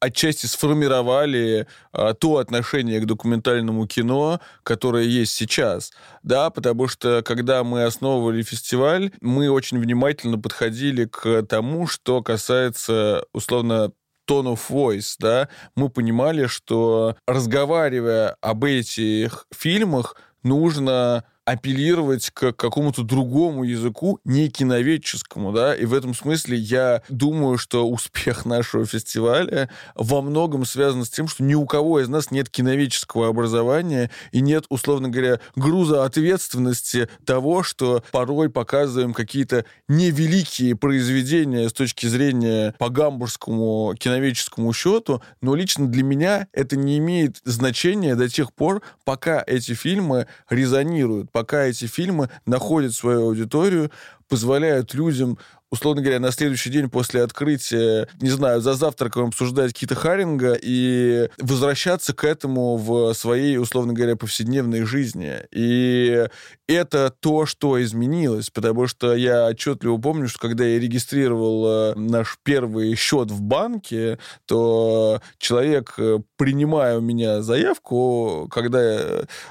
[0.00, 7.62] отчасти сформировали а, то отношение к документальному кино, которое есть сейчас, да, потому что когда
[7.62, 13.92] мы основывали фестиваль, мы очень внимательно подходили к тому, что касается условно
[14.28, 23.02] tone of voice, да, мы понимали, что разговаривая об этих фильмах, нужно апеллировать к какому-то
[23.02, 29.70] другому языку, не киноведческому, да, и в этом смысле я думаю, что успех нашего фестиваля
[29.94, 34.42] во многом связан с тем, что ни у кого из нас нет киноведческого образования и
[34.42, 42.74] нет, условно говоря, груза ответственности того, что порой показываем какие-то невеликие произведения с точки зрения
[42.78, 48.82] по гамбургскому киноведческому счету, но лично для меня это не имеет значения до тех пор,
[49.06, 53.92] пока эти фильмы резонируют, пока эти фильмы находят свою аудиторию,
[54.28, 55.38] позволяют людям
[55.70, 61.28] условно говоря, на следующий день после открытия, не знаю, за завтраком обсуждать Кита Харинга и
[61.38, 65.40] возвращаться к этому в своей, условно говоря, повседневной жизни.
[65.52, 66.26] И
[66.66, 72.38] это то, что изменилось, потому что я отчетливо помню, что когда я регистрировал э, наш
[72.42, 79.00] первый счет в банке, то человек, э, принимая у меня заявку, когда я,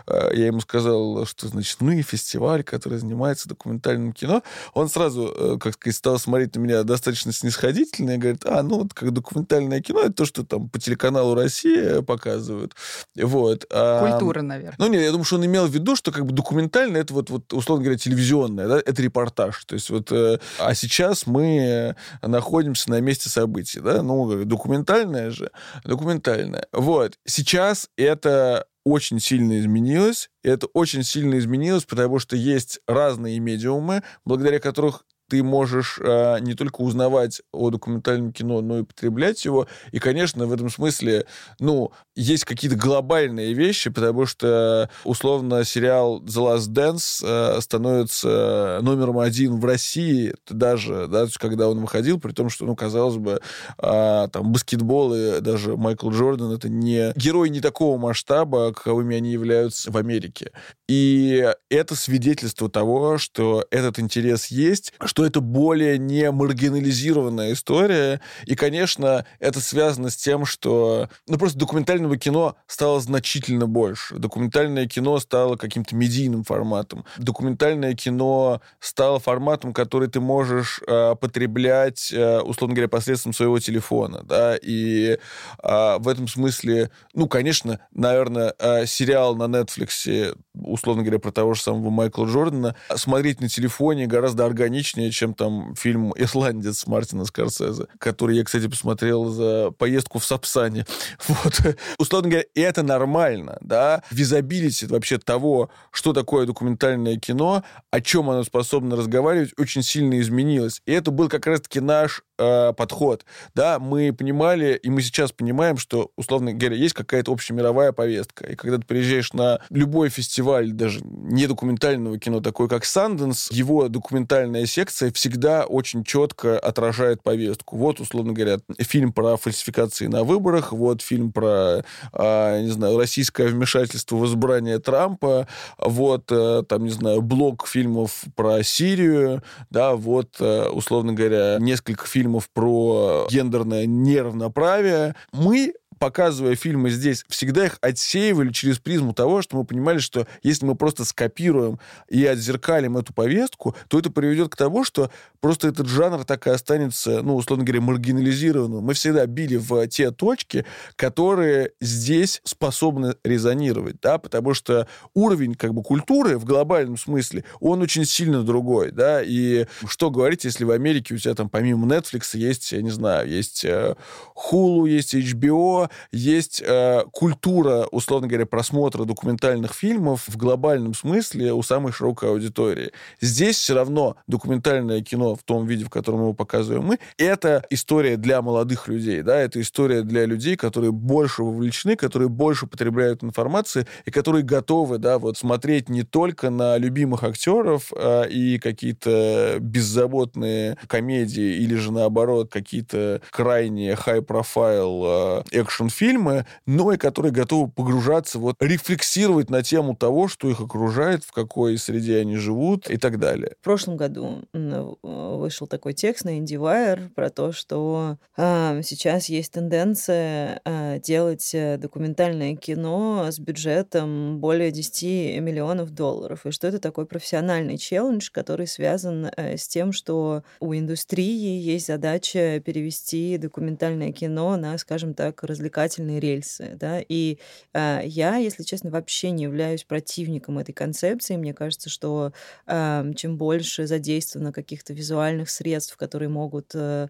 [0.07, 5.73] э, я ему сказал, что, значит, мы фестиваль, который занимается документальным кино, он сразу, как
[5.73, 10.03] сказать, стал смотреть на меня достаточно снисходительно и говорит, а, ну, вот как документальное кино,
[10.03, 12.75] это то, что там по телеканалу Россия показывают.
[13.17, 13.65] Вот.
[13.69, 14.75] А, Культура, наверное.
[14.77, 17.29] Ну, нет, я думаю, что он имел в виду, что как бы документальное, это вот,
[17.29, 19.65] вот условно говоря, телевизионное, да, это репортаж.
[19.65, 25.51] То есть вот, э, а сейчас мы находимся на месте событий, да, ну, документальное же,
[25.83, 26.67] документальное.
[26.71, 27.17] Вот.
[27.25, 30.29] Сейчас это очень сильно изменилось.
[30.43, 36.39] И это очень сильно изменилось, потому что есть разные медиумы, благодаря которых ты можешь э,
[36.39, 39.67] не только узнавать о документальном кино, но и потреблять его.
[39.91, 41.25] И, конечно, в этом смысле,
[41.59, 49.19] ну, есть какие-то глобальные вещи, потому что, условно, сериал The Last Dance э, становится номером
[49.19, 53.41] один в России даже, да, когда он выходил, при том, что, ну, казалось бы,
[53.77, 59.31] э, там, баскетбол и даже Майкл Джордан это не герои не такого масштаба, каковыми они
[59.31, 60.51] являются в Америке.
[60.87, 68.21] И это свидетельство того, что этот интерес есть, что это более не маргинализированная история.
[68.45, 74.13] И, конечно, это связано с тем, что ну, просто документального кино стало значительно больше.
[74.13, 77.03] Документальное кино стало каким-то медийным форматом.
[77.17, 84.21] Документальное кино стало форматом, который ты можешь э, потреблять, э, условно говоря, посредством своего телефона.
[84.23, 84.55] Да?
[84.61, 85.17] И
[85.63, 91.55] э, в этом смысле, ну, конечно, наверное, э, сериал на Netflix, условно говоря, про того
[91.55, 97.25] же самого Майкла Джордана, смотреть на телефоне гораздо органичнее, сложнее, чем там фильм «Ирландец» Мартина
[97.25, 100.85] Скорсезе, который я, кстати, посмотрел за поездку в Сапсане.
[101.27, 101.61] Вот.
[101.99, 104.01] Условно говоря, это нормально, да?
[104.11, 110.81] Визабилити вообще того, что такое документальное кино, о чем оно способно разговаривать, очень сильно изменилось.
[110.85, 113.25] И это был как раз-таки наш э, подход.
[113.55, 118.45] Да, мы понимали, и мы сейчас понимаем, что, условно говоря, есть какая-то общемировая повестка.
[118.45, 123.87] И когда ты приезжаешь на любой фестиваль, даже не документального кино, такой как Санденс, его
[123.89, 127.77] документальная секция всегда очень четко отражает повестку.
[127.77, 131.83] Вот, условно говоря, фильм про фальсификации на выборах, вот фильм про,
[132.13, 138.23] э, не знаю, российское вмешательство в избрание Трампа, вот, э, там, не знаю, блок фильмов
[138.35, 146.89] про Сирию, да, вот, э, условно говоря, несколько фильмов про гендерное неравноправие, мы показывая фильмы
[146.89, 151.79] здесь, всегда их отсеивали через призму того, что мы понимали, что если мы просто скопируем
[152.09, 156.49] и отзеркалим эту повестку, то это приведет к тому, что просто этот жанр так и
[156.49, 158.83] останется, ну, условно говоря, маргинализированным.
[158.83, 165.73] Мы всегда били в те точки, которые здесь способны резонировать, да, потому что уровень как
[165.73, 170.71] бы культуры в глобальном смысле, он очень сильно другой, да, и что говорить, если в
[170.71, 173.95] Америке у тебя там помимо Netflix есть, я не знаю, есть э,
[174.35, 181.61] Hulu, есть HBO, есть э, культура, условно говоря, просмотра документальных фильмов в глобальном смысле у
[181.61, 182.91] самой широкой аудитории.
[183.21, 188.17] Здесь все равно документальное кино в том виде, в котором его показываем мы, это история
[188.17, 193.87] для молодых людей, да, это история для людей, которые больше вовлечены, которые больше потребляют информации
[194.05, 200.77] и которые готовы, да, вот смотреть не только на любимых актеров а, и какие-то беззаботные
[200.87, 208.55] комедии или же наоборот какие-то крайне high-profile экшн экшн-фильмы, но и которые готовы погружаться, вот,
[208.59, 213.53] рефлексировать на тему того, что их окружает, в какой среде они живут и так далее.
[213.61, 220.61] В прошлом году вышел такой текст на IndieWire про то, что э, сейчас есть тенденция
[220.65, 227.05] э, делать э, документальное кино с бюджетом более 10 миллионов долларов, и что это такой
[227.05, 234.55] профессиональный челлендж, который связан э, с тем, что у индустрии есть задача перевести документальное кино
[234.57, 237.37] на, скажем так, развлекательное развлекательные рельсы, да, и
[237.73, 241.35] э, я, если честно, вообще не являюсь противником этой концепции.
[241.35, 242.31] Мне кажется, что
[242.65, 247.09] э, чем больше задействовано каких-то визуальных средств, которые могут э,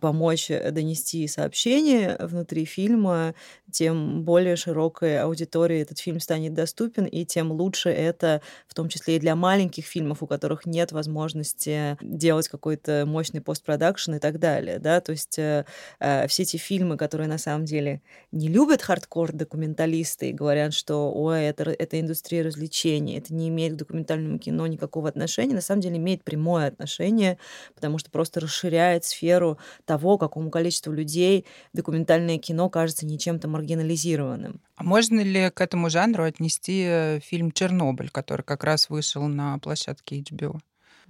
[0.00, 3.34] помочь донести сообщение внутри фильма,
[3.70, 9.16] тем более широкой аудитории этот фильм станет доступен, и тем лучше это, в том числе
[9.16, 14.78] и для маленьких фильмов, у которых нет возможности делать какой-то мощный постпродакшн и так далее,
[14.78, 15.64] да, то есть э,
[16.00, 17.97] э, все эти фильмы, которые на самом деле
[18.32, 23.76] не любят хардкор-документалисты и говорят, что ой, это, это индустрия развлечений, это не имеет к
[23.76, 27.38] документальному кино никакого отношения, на самом деле имеет прямое отношение,
[27.74, 34.60] потому что просто расширяет сферу того, какому количеству людей документальное кино кажется не чем-то маргинализированным.
[34.76, 39.58] А можно ли к этому жанру отнести э, фильм «Чернобыль», который как раз вышел на
[39.58, 40.60] площадке HBO?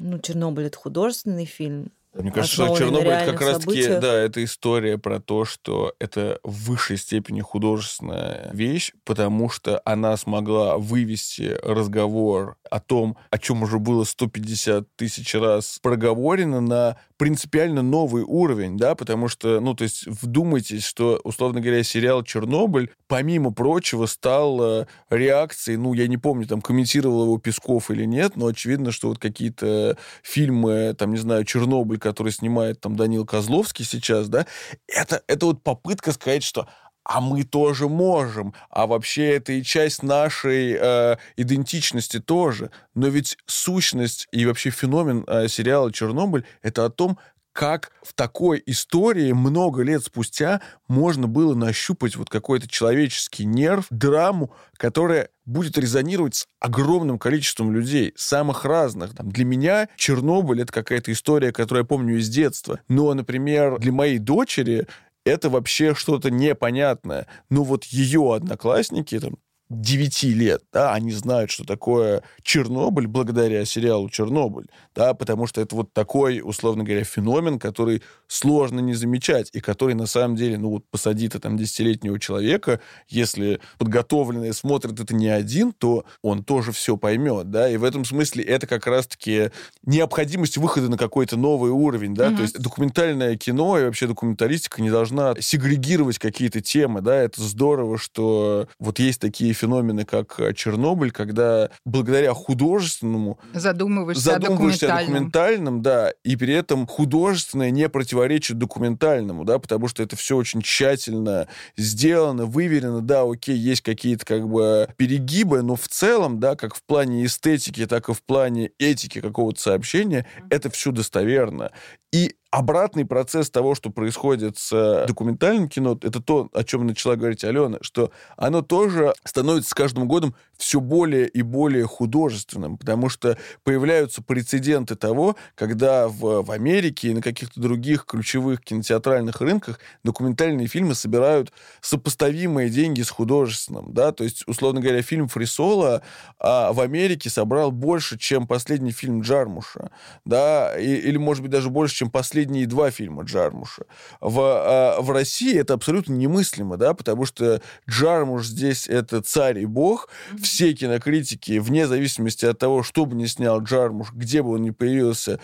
[0.01, 5.21] Ну, «Чернобыль»— это художественный фильм, Мне кажется, что Чернобыль как раз-таки, да, это история про
[5.21, 12.81] то, что это в высшей степени художественная вещь, потому что она смогла вывести разговор о
[12.81, 19.29] том, о чем уже было 150 тысяч раз проговорено, на принципиально новый уровень, да, потому
[19.29, 25.77] что, ну, то есть вдумайтесь, что, условно говоря, сериал «Чернобыль», помимо прочего, стал э, реакцией,
[25.77, 29.99] ну, я не помню, там, комментировал его Песков или нет, но очевидно, что вот какие-то
[30.23, 34.47] фильмы, там, не знаю, «Чернобыль», который снимает там Данил Козловский сейчас, да,
[34.87, 36.67] это, это вот попытка сказать, что
[37.05, 42.71] а мы тоже можем, а вообще это и часть нашей э, идентичности тоже.
[42.95, 47.19] Но ведь сущность и вообще феномен э, сериала «Чернобыль»— это о том,
[47.59, 54.53] как в такой истории много лет спустя можно было нащупать вот какой-то человеческий нерв, драму,
[54.77, 59.17] которая будет резонировать с огромным количеством людей, самых разных.
[59.17, 62.79] Там, для меня Чернобыль— это какая-то история, которую я помню из детства.
[62.87, 64.87] Но, например, для моей дочери
[65.25, 67.27] это вообще что-то непонятное.
[67.51, 69.35] Ну вот ее одноклассники, там,
[69.71, 75.77] 9 лет, да, они знают, что такое Чернобыль благодаря сериалу «Чернобыль», да, потому что это
[75.77, 80.71] вот такой, условно говоря, феномен, который сложно не замечать, и который на самом деле, ну
[80.71, 86.73] вот посади ты там десятилетнего человека, если подготовленный смотрит это не один, то он тоже
[86.73, 89.51] все поймет, да, и в этом смысле это как раз-таки
[89.85, 92.37] необходимость выхода на какой-то новый уровень, да, mm-hmm.
[92.37, 97.99] то есть документальное кино и вообще документалистика не должна сегрегировать какие-то темы, да, это здорово,
[97.99, 103.39] что вот есть такие феномены, как э, Чернобыль, когда благодаря художественному...
[103.53, 105.13] Задумываешься, задумываешься о документальном.
[105.13, 110.37] о документальном, да, и при этом художественное не противоречит документальному, да, потому что это все
[110.37, 116.57] очень тщательно сделано, выверено, да, окей, есть какие-то как бы перегибы, но в целом, да,
[116.57, 120.47] как в плане эстетики, так и в плане этики какого-то сообщения, mm-hmm.
[120.51, 121.73] это все достоверно.
[122.13, 127.15] И обратный процесс того, что происходит с э, документальным кино, это то, о чем начала
[127.15, 133.11] говорить Алена, что оно тоже становится с каждым годом все более и более художественным, потому
[133.11, 139.79] что появляются прецеденты того, когда в, в Америке и на каких-то других ключевых кинотеатральных рынках
[140.03, 146.03] документальные фильмы собирают сопоставимые деньги с художественным, да, то есть, условно говоря, фильм Фрисола
[146.39, 149.91] а, в Америке собрал больше, чем последний фильм Джармуша,
[150.25, 153.83] да, и, или, может быть, даже больше, чем последний последние два фильма Джармуша.
[154.21, 157.61] В, а, в России это абсолютно немыслимо, да, потому что
[157.91, 160.09] Джармуш здесь это царь и бог.
[160.41, 164.71] Все кинокритики, вне зависимости от того, что бы ни снял Джармуш, где бы он ни
[164.71, 165.41] появился,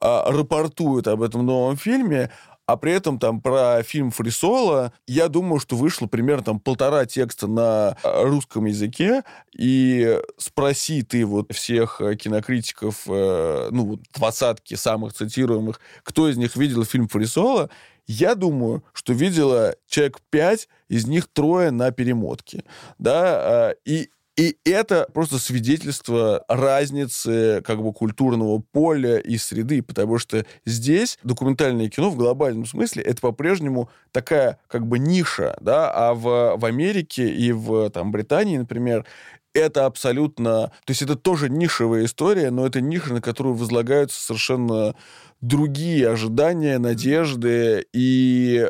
[0.00, 2.30] а, рапортуют об этом новом фильме,
[2.66, 7.46] а при этом там про фильм Фрисола, я думаю, что вышло примерно там полтора текста
[7.46, 9.22] на э, русском языке,
[9.56, 16.56] и спроси ты вот всех э, кинокритиков, э, ну, двадцатки самых цитируемых, кто из них
[16.56, 17.70] видел фильм Фрисола,
[18.08, 22.62] я думаю, что видела человек пять, из них трое на перемотке.
[22.98, 30.44] Да, и и это просто свидетельство разницы как бы культурного поля и среды, потому что
[30.66, 36.56] здесь документальное кино в глобальном смысле это по-прежнему такая как бы ниша, да, а в,
[36.58, 39.06] в Америке и в там, Британии, например,
[39.54, 40.70] это абсолютно...
[40.84, 44.94] То есть это тоже нишевая история, но это ниша, на которую возлагаются совершенно
[45.40, 48.68] другие ожидания, надежды, и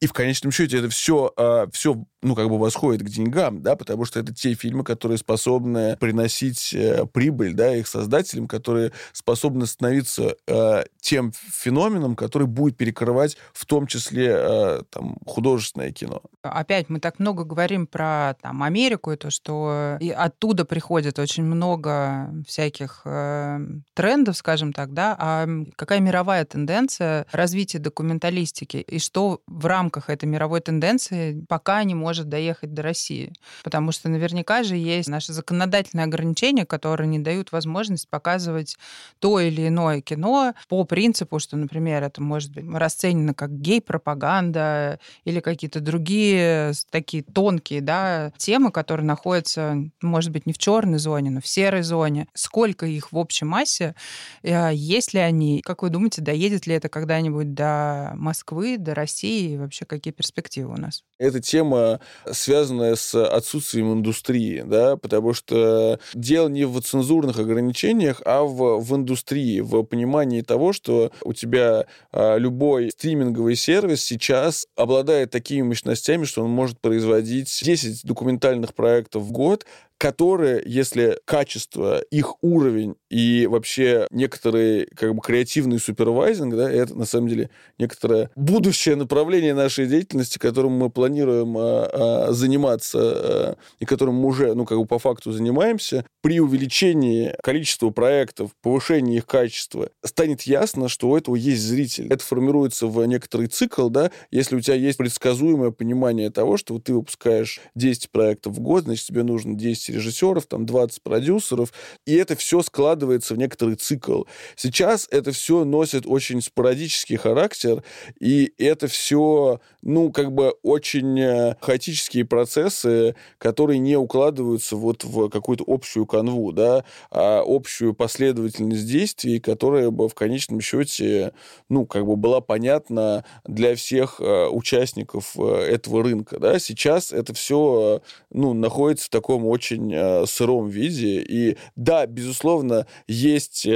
[0.00, 3.76] и в конечном счете это все, а, все ну, как бы восходит к деньгам, да,
[3.76, 9.66] потому что это те фильмы, которые способны приносить э, прибыль, да, их создателям, которые способны
[9.66, 16.22] становиться э, тем феноменом, который будет перекрывать в том числе э, там, художественное кино.
[16.42, 21.44] Опять мы так много говорим про там, Америку, и то, что и оттуда приходит очень
[21.44, 23.60] много всяких э,
[23.94, 30.26] трендов, скажем так, да, а какая мировая тенденция развития документалистики, и что в рамках этой
[30.26, 33.32] мировой тенденции пока не может доехать до России.
[33.64, 38.76] Потому что наверняка же есть наши законодательные ограничения, которые не дают возможность показывать
[39.18, 45.40] то или иное кино по принципу, что, например, это может быть расценено как гей-пропаганда или
[45.40, 51.40] какие-то другие такие тонкие да, темы, которые находятся, может быть, не в черной зоне, но
[51.40, 52.26] в серой зоне.
[52.34, 53.94] Сколько их в общей массе?
[54.42, 55.60] Э, есть ли они?
[55.62, 59.56] Как вы думаете, доедет ли это когда-нибудь до Москвы, до России?
[59.56, 61.04] Вообще какие перспективы у нас?
[61.18, 62.00] Эта тема
[62.30, 68.96] связанная с отсутствием индустрии, да, потому что дело не в цензурных ограничениях, а в, в
[68.96, 76.24] индустрии, в понимании того, что у тебя а, любой стриминговый сервис сейчас обладает такими мощностями,
[76.24, 79.66] что он может производить 10 документальных проектов в год,
[79.98, 87.04] которые, если качество, их уровень и вообще некоторые как бы креативный супервайзинг, да, это на
[87.04, 93.84] самом деле некоторое будущее направление нашей деятельности, которым мы планируем а, а, заниматься а, и
[93.84, 99.26] которым мы уже, ну, как бы по факту занимаемся, при увеличении количества проектов, повышении их
[99.26, 102.06] качества, станет ясно, что у этого есть зритель.
[102.10, 106.84] Это формируется в некоторый цикл, да, если у тебя есть предсказуемое понимание того, что вот
[106.84, 111.72] ты выпускаешь 10 проектов в год, значит, тебе нужно 10 режиссеров, там 20 продюсеров,
[112.06, 114.24] и это все складывается в некоторый цикл.
[114.56, 117.82] Сейчас это все носит очень спорадический характер,
[118.20, 125.28] и это все, ну, как бы очень э, хаотические процессы, которые не укладываются вот в
[125.28, 131.32] какую-то общую канву, да, а общую последовательность действий, которая бы в конечном счете,
[131.68, 136.58] ну, как бы была понятна для всех э, участников э, этого рынка, да.
[136.58, 139.77] Сейчас это все, ну, находится в таком очень
[140.26, 143.66] сыром виде, и да, безусловно, есть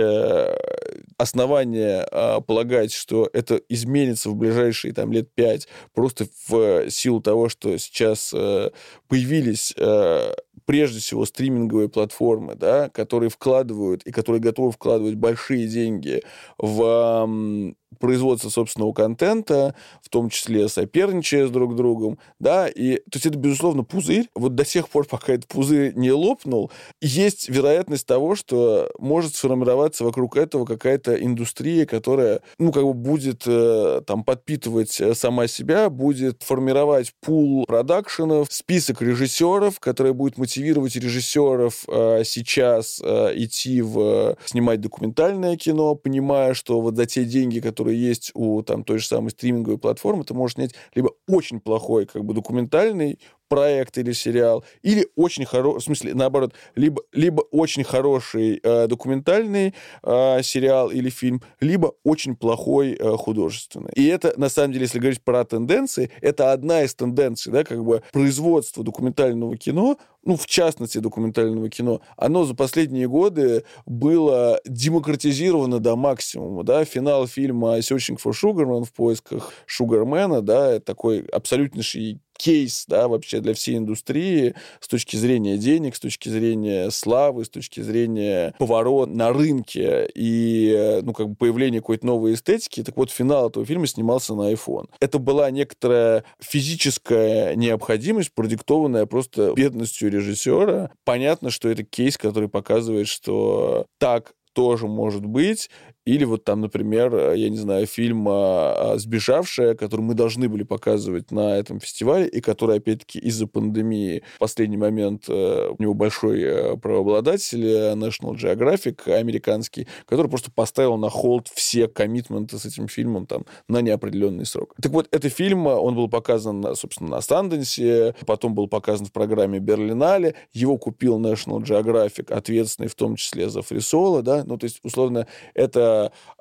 [1.16, 2.06] основания
[2.46, 8.32] полагать, что это изменится в ближайшие там лет пять, просто в силу того, что сейчас
[8.34, 8.70] э,
[9.08, 10.34] появились э,
[10.64, 16.22] прежде всего стриминговые платформы, да, которые вкладывают и которые готовы вкладывать большие деньги
[16.58, 23.26] в производства собственного контента, в том числе соперничая с друг другом, да, и то есть
[23.26, 24.28] это, безусловно, пузырь.
[24.34, 26.70] Вот до тех пор, пока этот пузырь не лопнул,
[27.00, 33.42] есть вероятность того, что может сформироваться вокруг этого какая-то индустрия, которая, ну, как бы будет
[33.46, 40.96] э, там подпитывать э, сама себя, будет формировать пул продакшенов, список режиссеров, который будет мотивировать
[40.96, 47.81] режиссеров э, сейчас идти в снимать документальное кино, понимая, что вот за те деньги, которые
[47.82, 52.06] которые есть у там, той же самой стриминговой платформы, ты можешь снять либо очень плохой
[52.06, 53.18] как бы документальный
[53.52, 59.74] проект или сериал, или очень хороший, в смысле, наоборот, либо, либо очень хороший э, документальный
[60.02, 63.90] э, сериал или фильм, либо очень плохой э, художественный.
[63.94, 67.84] И это, на самом деле, если говорить про тенденции, это одна из тенденций, да, как
[67.84, 75.78] бы производство документального кино, ну, в частности, документального кино, оно за последние годы было демократизировано
[75.78, 82.84] до максимума, да, финал фильма «Searching for Sugarman» в поисках Шугармена, да, такой абсолютнейший кейс,
[82.88, 87.80] да, вообще для всей индустрии с точки зрения денег, с точки зрения славы, с точки
[87.80, 92.82] зрения поворота на рынке и, ну, как бы появления какой-то новой эстетики.
[92.82, 94.88] Так вот, финал этого фильма снимался на iPhone.
[94.98, 100.90] Это была некоторая физическая необходимость, продиктованная просто бедностью режиссера.
[101.04, 105.70] Понятно, что это кейс, который показывает, что так тоже может быть.
[106.04, 110.48] Или вот там, например, э, я не знаю, фильм а, а, «Сбежавшая», который мы должны
[110.48, 115.80] были показывать на этом фестивале, и который, опять-таки, из-за пандемии в последний момент э, у
[115.80, 122.64] него большой э, правообладатель National Geographic американский, который просто поставил на холд все коммитменты с
[122.64, 124.74] этим фильмом там на неопределенный срок.
[124.82, 129.60] Так вот, этот фильм, он был показан, собственно, на Станденсе, потом был показан в программе
[129.60, 134.80] Берлинале, его купил National Geographic, ответственный в том числе за Фрисола, да, ну, то есть,
[134.82, 135.91] условно, это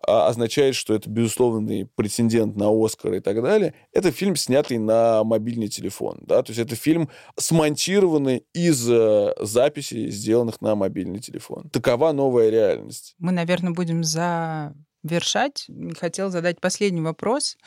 [0.07, 3.73] а, означает, что это безусловный претендент на Оскар и так далее.
[3.93, 6.19] Это фильм, снятый на мобильный телефон.
[6.21, 6.41] Да?
[6.43, 11.69] То есть это фильм, смонтированный из э, записей, сделанных на мобильный телефон.
[11.69, 13.15] Такова новая реальность.
[13.19, 14.73] Мы, наверное, будем за
[15.03, 15.67] вершать,
[15.99, 17.57] хотел задать последний вопрос.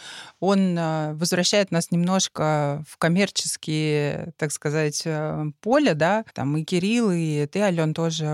[0.41, 6.25] Он э, возвращает нас немножко в коммерческие, так сказать, э, поле, да.
[6.33, 8.27] Там и Кирилл, и ты, Ален, тоже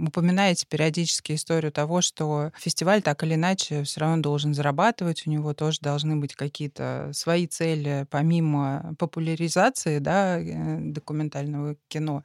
[0.00, 5.54] упоминаете периодически историю того, что фестиваль так или иначе все равно должен зарабатывать, у него
[5.54, 12.22] тоже должны быть какие-то свои цели, помимо популяризации, да, э, документального кино,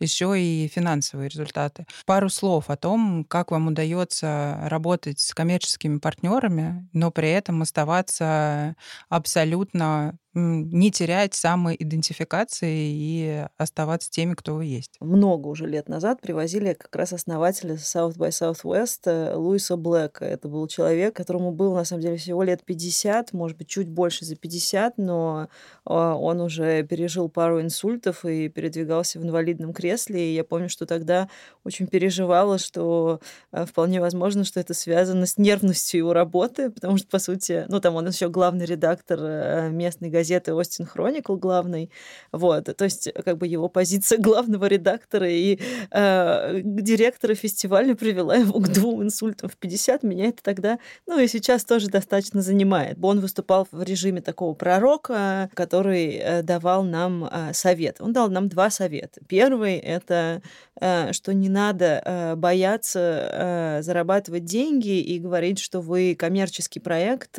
[0.00, 1.86] еще и финансовые результаты.
[2.06, 7.62] Пару слов о том, как вам удается работать с коммерческими коммерческими партнерами, но при этом
[7.62, 8.76] оставаться
[9.08, 14.96] абсолютно не терять самоидентификации и оставаться теми, кто вы есть.
[15.00, 20.26] Много уже лет назад привозили как раз основателя South by Southwest э, Луиса Блэка.
[20.26, 24.26] Это был человек, которому было, на самом деле, всего лет 50, может быть, чуть больше
[24.26, 25.48] за 50, но
[25.86, 30.32] а, он уже пережил пару инсультов и передвигался в инвалидном кресле.
[30.32, 31.30] И я помню, что тогда
[31.64, 33.20] очень переживала, что
[33.52, 37.80] э, вполне возможно, что это связано с нервностью его работы, потому что, по сути, ну,
[37.80, 41.90] там он еще главный редактор э, местной газеты газеты Остин Хроникл главный.
[42.32, 42.64] Вот.
[42.76, 45.60] То есть как бы его позиция главного редактора и
[45.92, 50.02] э, директора фестиваля привела его к двум инсультам в 50.
[50.02, 52.98] Меня это тогда, ну и сейчас тоже достаточно занимает.
[53.00, 58.00] Он выступал в режиме такого пророка, который э, давал нам э, совет.
[58.00, 59.20] Он дал нам два совета.
[59.28, 60.42] Первый— это
[60.80, 67.38] э, что не надо э, бояться э, зарабатывать деньги и говорить, что вы коммерческий проект.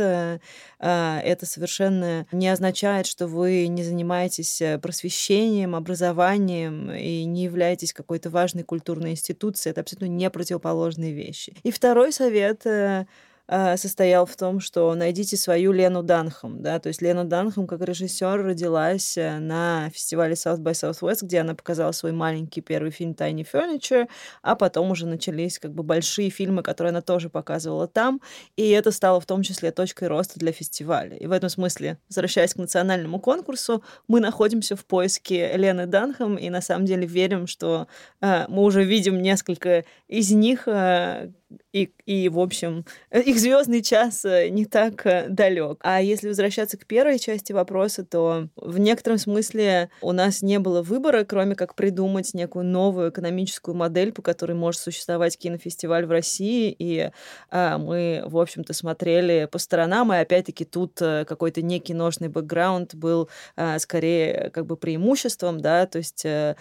[0.80, 7.44] Э, э, это совершенно не означает, что вы не занимаетесь э, просвещением, образованием и не
[7.44, 9.72] являетесь какой-то важной культурной институцией.
[9.72, 11.56] Это абсолютно не противоположные вещи.
[11.64, 13.06] И второй совет а,
[13.48, 18.44] состоял в том, что найдите свою Лену Данхам, да, то есть Лена Данхам как режиссер
[18.44, 23.48] родилась э, на фестивале South by Southwest, где она показала свой маленький первый фильм Tiny
[23.52, 24.08] Furniture,
[24.42, 28.22] а потом уже начались как бы большие фильмы, которые она тоже показывала там,
[28.56, 31.16] и это стало в том числе точкой роста для фестиваля.
[31.16, 36.50] И в этом смысле, возвращаясь к национальному конкурсу, мы находимся в поиске Лены Данхам, и
[36.50, 37.88] на самом деле верим, что
[38.22, 41.32] э, мы уже видим несколько из них, э,
[41.72, 45.80] и, и, в общем, их звездный час э, не так э, далек.
[45.82, 50.82] А если возвращаться к первой части вопроса, то в некотором смысле у нас не было
[50.82, 56.76] выбора, кроме как придумать некую новую экономическую модель, по которой может существовать кинофестиваль в России.
[56.78, 57.12] И
[57.50, 62.96] а, мы, в общем-то, смотрели по сторонам, и опять-таки тут э, какой-то некий ножный бэкграунд
[62.96, 66.56] был а, скорее как бы преимуществом, да, то есть а,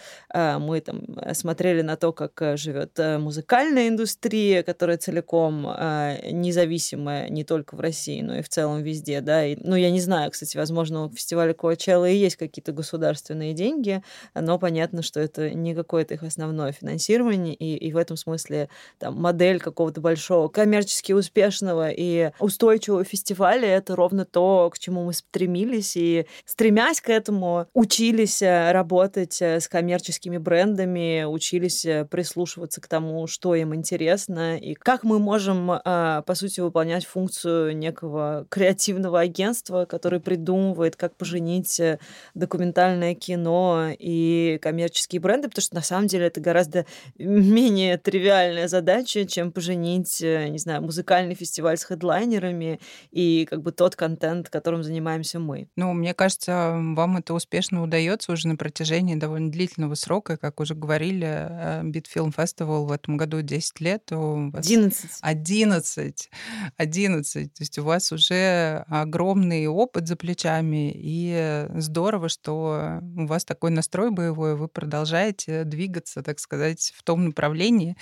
[0.59, 7.77] мы там смотрели на то, как живет музыкальная индустрия, которая целиком э, независимая не только
[7.77, 9.47] в России, но и в целом везде, да.
[9.47, 14.03] И, ну, я не знаю, кстати, возможно, у фестиваля Коачелла и есть какие-то государственные деньги,
[14.35, 18.69] но понятно, что это не какое-то их основное финансирование, и, и в этом смысле
[18.99, 25.15] там модель какого-то большого коммерчески успешного и устойчивого фестиваля— это ровно то, к чему мы
[25.15, 32.83] стремились, и стремясь к этому, учились э, работать э, с коммерческими брендами, учились э, прислушиваться
[32.83, 38.47] к тому, что им интересно, и как мы можем, а, по сути, выполнять функцию некого
[38.51, 42.01] креативного агентства, который придумывает, как поженить э,
[42.35, 46.85] документальное кино и коммерческие бренды, потому что на самом деле это гораздо
[47.19, 52.81] менее тривиальная задача, чем поженить, э, не знаю, музыкальный фестиваль с хедлайнерами
[53.13, 55.69] и как бы тот контент, которым занимаемся мы.
[55.77, 60.75] Ну, мне кажется, вам это успешно удается уже на протяжении довольно длительного срока, как уже
[60.75, 64.11] говорили, Битфилм э, Фестивал в этом году 10 лет,
[64.57, 64.67] вас...
[64.67, 65.11] 11.
[65.21, 66.31] 11.
[66.77, 67.55] 11.
[67.55, 73.71] То есть у вас уже огромный опыт за плечами, и здорово, что у вас такой
[73.71, 77.97] настрой боевой, вы продолжаете двигаться, так сказать, в том направлении.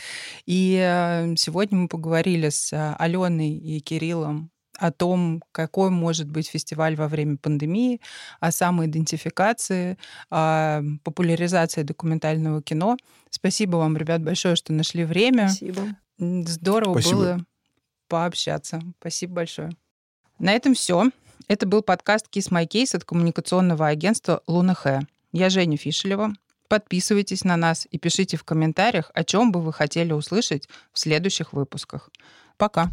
[0.46, 6.96] И э, сегодня мы поговорили с Аленой и Кириллом о том, какой может быть фестиваль
[6.96, 8.00] во время пандемии,
[8.40, 9.98] о самоидентификации,
[10.30, 12.96] о популяризации документального кино.
[13.30, 15.48] Спасибо вам, ребят, большое, что нашли время.
[15.48, 15.96] Спасибо.
[16.18, 17.16] Здорово Спасибо.
[17.16, 17.46] было
[18.08, 18.80] пообщаться.
[19.00, 19.72] Спасибо большое.
[20.38, 21.10] На этом все.
[21.48, 25.02] Это был подкаст Kiss My Case от коммуникационного агентства Лунахэ.
[25.32, 26.32] Я Женя Фишелева.
[26.68, 31.52] Подписывайтесь на нас и пишите в комментариях, о чем бы вы хотели услышать в следующих
[31.52, 32.10] выпусках.
[32.56, 32.90] Пока.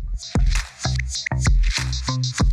[2.09, 2.50] Thank you